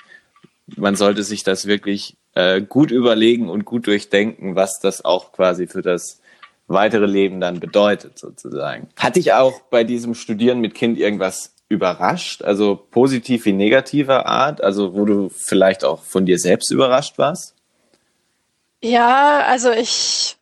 Man 0.77 0.97
sollte 0.97 1.23
sich 1.23 1.45
das 1.45 1.67
wirklich 1.67 2.17
äh, 2.35 2.61
gut 2.61 2.91
überlegen 2.91 3.49
und 3.49 3.65
gut 3.65 3.87
durchdenken, 3.87 4.57
was 4.57 4.81
das 4.81 5.05
auch 5.05 5.33
quasi 5.33 5.67
für 5.67 5.83
das 5.83 6.21
weitere 6.69 7.07
Leben 7.07 7.41
dann 7.41 7.61
bedeutet, 7.61 8.19
sozusagen. 8.19 8.89
Hatte 8.97 9.19
ich 9.19 9.33
auch 9.33 9.61
bei 9.71 9.85
diesem 9.85 10.15
Studieren 10.15 10.61
mit 10.61 10.75
Kind 10.75 10.99
irgendwas 10.99 11.55
überrascht, 11.69 12.43
also 12.43 12.77
positiv 12.77 13.47
wie 13.47 13.53
negativer 13.53 14.27
Art, 14.27 14.63
also 14.63 14.95
wo 14.95 15.05
du 15.05 15.31
vielleicht 15.31 15.85
auch 15.85 16.03
von 16.03 16.27
dir 16.27 16.39
selbst 16.39 16.71
überrascht 16.71 17.19
warst? 17.19 17.55
Ja, 18.83 19.45
also 19.47 19.71
ich, 19.71 20.37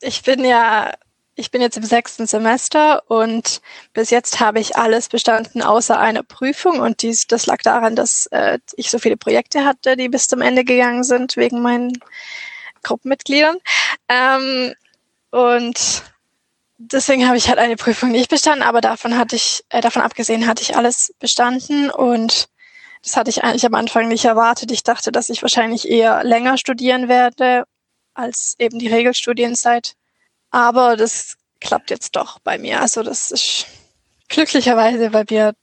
ich 0.00 0.22
bin 0.22 0.44
ja 0.44 0.92
ich 1.40 1.50
bin 1.50 1.62
jetzt 1.62 1.78
im 1.78 1.84
sechsten 1.84 2.26
Semester 2.26 3.02
und 3.08 3.62
bis 3.94 4.10
jetzt 4.10 4.40
habe 4.40 4.60
ich 4.60 4.76
alles 4.76 5.08
bestanden 5.08 5.62
außer 5.62 5.98
einer 5.98 6.22
Prüfung 6.22 6.80
und 6.80 7.00
dies, 7.00 7.26
das 7.26 7.46
lag 7.46 7.62
daran, 7.62 7.96
dass 7.96 8.26
äh, 8.26 8.58
ich 8.76 8.90
so 8.90 8.98
viele 8.98 9.16
Projekte 9.16 9.64
hatte, 9.64 9.96
die 9.96 10.10
bis 10.10 10.26
zum 10.26 10.42
Ende 10.42 10.64
gegangen 10.64 11.02
sind 11.02 11.36
wegen 11.38 11.62
meinen 11.62 11.98
Gruppenmitgliedern. 12.82 13.56
Ähm, 14.08 14.74
und 15.30 16.02
deswegen 16.76 17.26
habe 17.26 17.38
ich 17.38 17.48
halt 17.48 17.58
eine 17.58 17.76
Prüfung 17.76 18.10
nicht 18.10 18.28
bestanden, 18.28 18.62
aber 18.62 18.82
davon 18.82 19.16
hatte 19.16 19.36
ich, 19.36 19.64
äh, 19.70 19.80
davon 19.80 20.02
abgesehen 20.02 20.46
hatte 20.46 20.62
ich 20.62 20.76
alles 20.76 21.14
bestanden 21.18 21.90
und 21.90 22.48
das 23.02 23.16
hatte 23.16 23.30
ich 23.30 23.42
eigentlich 23.42 23.64
am 23.64 23.74
Anfang 23.74 24.08
nicht 24.08 24.26
erwartet. 24.26 24.70
Ich 24.72 24.82
dachte, 24.82 25.10
dass 25.10 25.30
ich 25.30 25.40
wahrscheinlich 25.40 25.88
eher 25.88 26.22
länger 26.22 26.58
studieren 26.58 27.08
werde 27.08 27.64
als 28.12 28.56
eben 28.58 28.78
die 28.78 28.88
Regelstudienzeit. 28.88 29.94
Aber 30.50 30.96
das 30.96 31.36
klappt 31.60 31.90
jetzt 31.90 32.16
doch 32.16 32.38
bei 32.40 32.58
mir. 32.58 32.80
Also 32.80 33.02
das 33.02 33.30
ist 33.30 33.66
glücklicherweise 34.28 35.10
bei 35.10 35.24
mir 35.28 35.54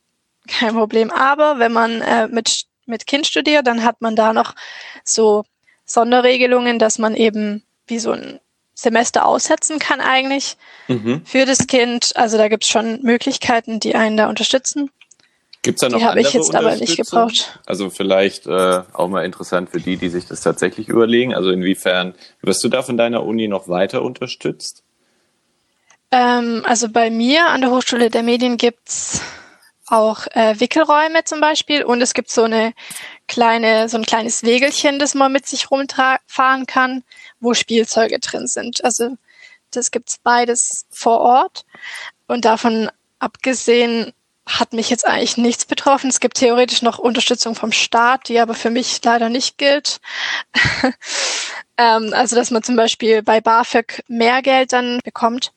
kein 0.47 0.73
Problem. 0.73 1.12
Aber 1.12 1.60
wenn 1.60 1.73
man 1.73 2.02
äh, 2.02 2.28
mit, 2.28 2.65
mit 2.86 3.08
Kind 3.08 3.28
studiert, 3.28 3.67
dann 3.67 3.84
hat 3.84 4.02
man 4.02 4.15
da 4.15 4.34
noch 4.34 4.56
so 5.04 5.43
Sonderregelungen, 5.86 6.80
dass 6.80 7.00
man 7.00 7.15
eben 7.15 7.63
wie 7.88 8.00
so 8.00 8.12
ein 8.12 8.39
Semester 8.73 9.26
aussetzen 9.26 9.80
kann 9.80 10.02
eigentlich 10.02 10.56
mhm. 10.88 11.23
für 11.26 11.45
das 11.45 11.67
Kind. 11.67 12.15
Also 12.15 12.38
da 12.38 12.47
gibt's 12.47 12.67
schon 12.67 13.02
Möglichkeiten, 13.02 13.80
die 13.80 13.95
einen 13.95 14.17
da 14.17 14.30
unterstützen. 14.30 14.91
Gibt's 15.67 15.82
da 15.82 15.89
noch 15.89 15.99
die 15.99 16.06
habe 16.06 16.21
ich 16.21 16.32
jetzt 16.32 16.56
aber 16.56 16.77
nicht 16.77 16.95
gebraucht. 16.95 17.60
Also 17.65 17.89
vielleicht 17.89 18.47
äh, 18.47 18.84
auch 18.93 19.10
mal 19.10 19.25
interessant 19.25 19.69
für 19.69 19.82
die, 19.82 19.97
die 19.97 20.08
sich 20.08 20.25
das 20.25 20.39
tatsächlich 20.39 20.88
überlegen. 20.88 21.36
Also 21.36 21.49
inwiefern 21.49 22.15
wirst 22.41 22.63
du 22.63 22.69
da 22.69 22.84
von 22.84 22.95
deiner 22.95 23.25
Uni 23.25 23.49
noch 23.49 23.67
weiter 23.67 24.01
unterstützt? 24.01 24.84
Ähm, 26.12 26.63
also 26.65 26.88
bei 26.88 27.10
mir 27.10 27.47
an 27.47 27.60
der 27.60 27.71
Hochschule 27.71 28.10
der 28.10 28.23
Medien 28.23 28.56
gibt's 28.56 29.21
auch 29.88 30.25
äh, 30.27 30.58
Wickelräume 30.58 31.25
zum 31.25 31.41
Beispiel 31.41 31.84
und 31.84 32.01
es 32.01 32.13
gibt 32.13 32.30
so 32.30 32.43
eine 32.43 32.73
kleine, 33.27 33.89
so 33.89 33.97
ein 33.97 34.06
kleines 34.06 34.43
Wegelchen, 34.43 34.99
das 34.99 35.15
man 35.15 35.34
mit 35.34 35.47
sich 35.47 35.69
rumfahren 35.69 36.65
kann, 36.65 37.03
wo 37.41 37.53
Spielzeuge 37.53 38.19
drin 38.19 38.47
sind. 38.47 38.86
Also 38.86 39.17
das 39.71 39.91
gibt's 39.91 40.17
beides 40.17 40.86
vor 40.89 41.19
Ort 41.19 41.65
und 42.27 42.45
davon 42.45 42.89
abgesehen 43.19 44.13
hat 44.47 44.73
mich 44.73 44.89
jetzt 44.89 45.05
eigentlich 45.05 45.38
nichts 45.38 45.65
betroffen. 45.65 46.10
Es 46.10 46.19
gibt 46.19 46.38
theoretisch 46.38 46.81
noch 46.81 46.99
Unterstützung 46.99 47.53
vom 47.53 47.71
Staat, 47.71 48.29
die 48.29 48.39
aber 48.39 48.53
für 48.53 48.69
mich 48.69 48.99
leider 49.03 49.29
nicht 49.29 49.57
gilt. 49.57 49.99
ähm, 51.77 52.13
also, 52.13 52.36
dass 52.36 52.51
man 52.51 52.63
zum 52.63 52.75
Beispiel 52.75 53.21
bei 53.23 53.41
BAföG 53.41 54.03
mehr 54.07 54.41
Geld 54.41 54.73
dann 54.73 54.99
bekommt 55.03 55.51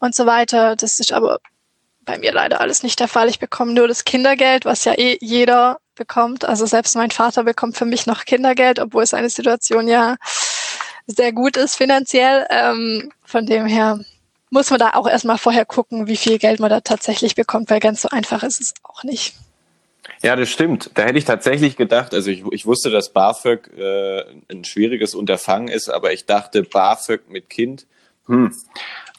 und 0.00 0.14
so 0.14 0.26
weiter. 0.26 0.76
Das 0.76 0.98
ist 1.00 1.12
aber 1.12 1.38
bei 2.04 2.18
mir 2.18 2.32
leider 2.32 2.60
alles 2.60 2.82
nicht 2.82 3.00
der 3.00 3.08
Fall. 3.08 3.28
Ich 3.28 3.38
bekomme 3.38 3.72
nur 3.72 3.88
das 3.88 4.04
Kindergeld, 4.04 4.64
was 4.64 4.84
ja 4.84 4.94
eh 4.98 5.16
jeder 5.20 5.78
bekommt. 5.94 6.44
Also 6.44 6.66
selbst 6.66 6.96
mein 6.96 7.10
Vater 7.10 7.44
bekommt 7.44 7.76
für 7.76 7.86
mich 7.86 8.06
noch 8.06 8.24
Kindergeld, 8.24 8.78
obwohl 8.78 9.06
seine 9.06 9.30
Situation 9.30 9.88
ja 9.88 10.16
sehr 11.06 11.32
gut 11.32 11.56
ist 11.56 11.76
finanziell. 11.76 12.46
Ähm, 12.50 13.12
von 13.24 13.46
dem 13.46 13.66
her 13.66 14.00
muss 14.54 14.70
man 14.70 14.78
da 14.78 14.90
auch 14.94 15.06
erstmal 15.06 15.36
vorher 15.36 15.66
gucken, 15.66 16.06
wie 16.06 16.16
viel 16.16 16.38
Geld 16.38 16.60
man 16.60 16.70
da 16.70 16.80
tatsächlich 16.80 17.34
bekommt, 17.34 17.68
weil 17.70 17.80
ganz 17.80 18.00
so 18.00 18.08
einfach 18.08 18.42
ist 18.42 18.60
es 18.60 18.72
auch 18.84 19.02
nicht. 19.02 19.34
Ja, 20.22 20.36
das 20.36 20.48
stimmt. 20.48 20.90
Da 20.94 21.02
hätte 21.02 21.18
ich 21.18 21.24
tatsächlich 21.24 21.76
gedacht, 21.76 22.14
also 22.14 22.30
ich, 22.30 22.44
ich 22.50 22.64
wusste, 22.64 22.90
dass 22.90 23.12
BAföG 23.12 23.70
äh, 23.76 24.24
ein 24.50 24.64
schwieriges 24.64 25.14
Unterfangen 25.14 25.68
ist, 25.68 25.88
aber 25.88 26.12
ich 26.12 26.24
dachte, 26.26 26.62
BAföG 26.62 27.28
mit 27.28 27.50
Kind, 27.50 27.86
hm. 28.26 28.54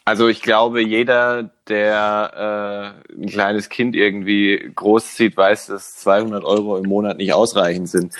Also 0.08 0.28
ich 0.28 0.44
glaube, 0.44 0.82
jeder, 0.82 1.50
der 1.68 3.04
äh, 3.10 3.14
ein 3.14 3.28
kleines 3.28 3.70
Kind 3.70 3.96
irgendwie 3.96 4.72
großzieht, 4.76 5.36
weiß, 5.36 5.68
dass 5.68 5.96
200 5.96 6.44
Euro 6.44 6.78
im 6.78 6.88
Monat 6.88 7.18
nicht 7.18 7.34
ausreichend 7.34 7.90
sind. 7.90 8.14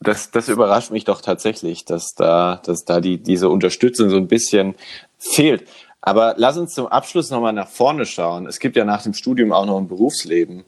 Das, 0.00 0.30
das 0.30 0.48
überrascht 0.48 0.92
mich 0.92 1.04
doch 1.04 1.20
tatsächlich, 1.20 1.84
dass 1.84 2.14
da, 2.14 2.62
dass 2.64 2.84
da 2.84 3.00
die, 3.00 3.18
diese 3.18 3.48
Unterstützung 3.48 4.08
so 4.08 4.16
ein 4.18 4.28
bisschen 4.28 4.76
fehlt. 5.18 5.64
Aber 6.02 6.34
lass 6.36 6.58
uns 6.58 6.74
zum 6.74 6.88
Abschluss 6.88 7.30
nochmal 7.30 7.52
nach 7.52 7.68
vorne 7.68 8.04
schauen. 8.04 8.46
Es 8.46 8.58
gibt 8.58 8.76
ja 8.76 8.84
nach 8.84 9.02
dem 9.02 9.14
Studium 9.14 9.52
auch 9.52 9.64
noch 9.64 9.78
ein 9.78 9.88
Berufsleben. 9.88 10.64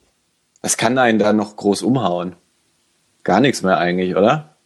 Was 0.63 0.77
kann 0.77 0.97
einen 0.97 1.19
da 1.19 1.33
noch 1.33 1.57
groß 1.57 1.83
umhauen? 1.83 2.37
Gar 3.25 3.41
nichts 3.41 3.63
mehr 3.63 3.77
eigentlich, 3.79 4.17
oder? 4.17 4.57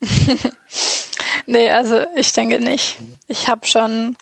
nee, 1.46 1.70
also 1.70 2.04
ich 2.14 2.32
denke 2.32 2.60
nicht. 2.60 2.98
Ich 3.26 3.48
habe 3.48 3.66
schon 3.66 4.16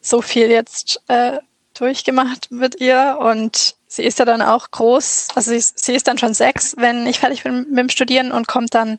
so 0.00 0.20
viel 0.20 0.50
jetzt 0.50 1.00
äh, 1.06 1.38
durchgemacht 1.74 2.50
mit 2.50 2.80
ihr 2.80 3.18
und 3.20 3.76
sie 3.86 4.02
ist 4.02 4.18
ja 4.18 4.24
dann 4.24 4.42
auch 4.42 4.70
groß, 4.70 5.28
also 5.34 5.50
sie 5.50 5.56
ist, 5.56 5.78
sie 5.84 5.94
ist 5.94 6.08
dann 6.08 6.18
schon 6.18 6.34
sechs, 6.34 6.74
wenn 6.76 7.06
ich 7.06 7.20
fertig 7.20 7.42
bin 7.44 7.66
mit 7.70 7.78
dem 7.78 7.88
Studieren 7.88 8.32
und 8.32 8.48
kommt 8.48 8.74
dann 8.74 8.98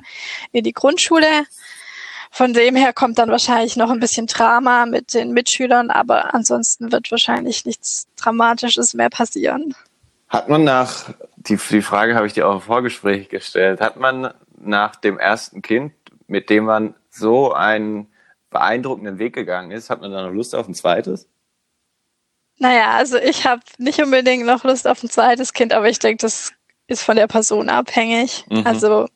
in 0.51 0.63
die 0.63 0.73
Grundschule. 0.73 1.45
Von 2.31 2.53
dem 2.53 2.75
her 2.75 2.93
kommt 2.93 3.17
dann 3.17 3.29
wahrscheinlich 3.29 3.77
noch 3.77 3.89
ein 3.89 3.99
bisschen 3.99 4.27
Drama 4.27 4.85
mit 4.85 5.13
den 5.13 5.31
Mitschülern, 5.31 5.89
aber 5.89 6.33
ansonsten 6.33 6.91
wird 6.91 7.09
wahrscheinlich 7.11 7.65
nichts 7.65 8.07
Dramatisches 8.15 8.93
mehr 8.93 9.09
passieren. 9.09 9.75
Hat 10.29 10.49
man 10.49 10.63
nach, 10.63 11.09
die, 11.37 11.57
die 11.57 11.81
Frage 11.81 12.15
habe 12.15 12.27
ich 12.27 12.33
dir 12.33 12.47
auch 12.47 12.55
im 12.55 12.61
Vorgespräch 12.61 13.29
gestellt, 13.29 13.79
hat 13.79 13.97
man 13.97 14.33
nach 14.59 14.95
dem 14.95 15.17
ersten 15.17 15.61
Kind, 15.61 15.93
mit 16.27 16.49
dem 16.49 16.65
man 16.65 16.95
so 17.09 17.53
einen 17.53 18.07
beeindruckenden 18.49 19.19
Weg 19.19 19.33
gegangen 19.33 19.71
ist, 19.71 19.89
hat 19.89 20.01
man 20.01 20.11
dann 20.11 20.25
noch 20.25 20.33
Lust 20.33 20.55
auf 20.55 20.67
ein 20.67 20.75
zweites? 20.75 21.27
Naja, 22.59 22.91
also 22.91 23.17
ich 23.17 23.45
habe 23.45 23.61
nicht 23.77 24.01
unbedingt 24.01 24.45
noch 24.45 24.63
Lust 24.63 24.87
auf 24.87 25.03
ein 25.03 25.09
zweites 25.09 25.53
Kind, 25.53 25.73
aber 25.73 25.89
ich 25.89 25.99
denke, 25.99 26.21
das 26.21 26.53
ist 26.87 27.03
von 27.03 27.15
der 27.15 27.27
Person 27.27 27.69
abhängig. 27.69 28.45
Mhm. 28.49 28.65
Also 28.65 29.07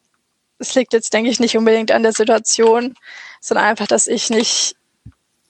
es 0.61 0.75
liegt 0.75 0.93
jetzt, 0.93 1.13
denke 1.13 1.29
ich, 1.29 1.39
nicht 1.39 1.57
unbedingt 1.57 1.91
an 1.91 2.03
der 2.03 2.13
Situation, 2.13 2.95
sondern 3.41 3.65
einfach, 3.65 3.87
dass 3.87 4.07
ich 4.07 4.29
nicht, 4.29 4.75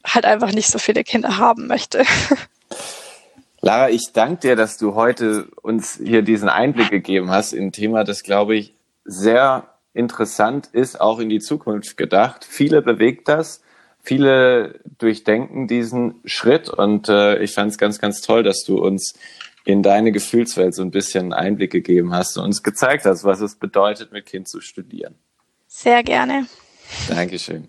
halt 0.06 0.26
einfach 0.26 0.52
nicht 0.52 0.70
so 0.70 0.80
viele 0.80 1.04
Kinder 1.04 1.38
haben 1.38 1.68
möchte. 1.68 2.04
Lara, 3.62 3.90
ich 3.90 4.12
danke 4.14 4.42
dir, 4.42 4.56
dass 4.56 4.78
du 4.78 4.96
heute 4.96 5.46
uns 5.62 6.00
hier 6.04 6.24
diesen 6.24 6.50
Einblick 6.50 6.90
gegeben 6.90 7.30
hast 7.30 7.54
in 7.54 7.68
ein 7.68 7.72
Thema, 7.72 8.04
das, 8.04 8.24
glaube 8.24 8.56
ich, 8.56 8.74
sehr 9.06 9.68
interessant 9.94 10.70
ist, 10.72 11.00
auch 11.00 11.20
in 11.20 11.30
die 11.30 11.40
Zukunft 11.40 11.96
gedacht. 11.98 12.44
Viele 12.50 12.82
bewegt 12.82 13.28
das, 13.28 13.62
viele 14.02 14.80
durchdenken 14.98 15.68
diesen 15.68 16.16
Schritt 16.26 16.70
und 16.70 17.10
äh, 17.10 17.38
ich 17.44 17.54
fand 17.54 17.72
es 17.72 17.78
ganz, 17.78 18.00
ganz 18.00 18.22
toll, 18.22 18.42
dass 18.42 18.64
du 18.64 18.80
uns 18.80 19.14
in 19.64 19.84
deine 19.84 20.12
Gefühlswelt 20.12 20.74
so 20.74 20.82
ein 20.82 20.92
bisschen 20.92 21.34
Einblick 21.34 21.72
gegeben 21.72 22.14
hast 22.14 22.38
und 22.38 22.46
uns 22.46 22.64
gezeigt 22.64 23.06
hast, 23.06 23.24
was 23.24 23.42
es 23.42 23.56
bedeutet, 23.56 24.12
mit 24.12 24.26
Kind 24.26 24.48
zu 24.48 24.62
studieren. 24.62 25.16
Sehr 25.68 26.04
gerne. 26.04 26.48
Dankeschön. 27.08 27.68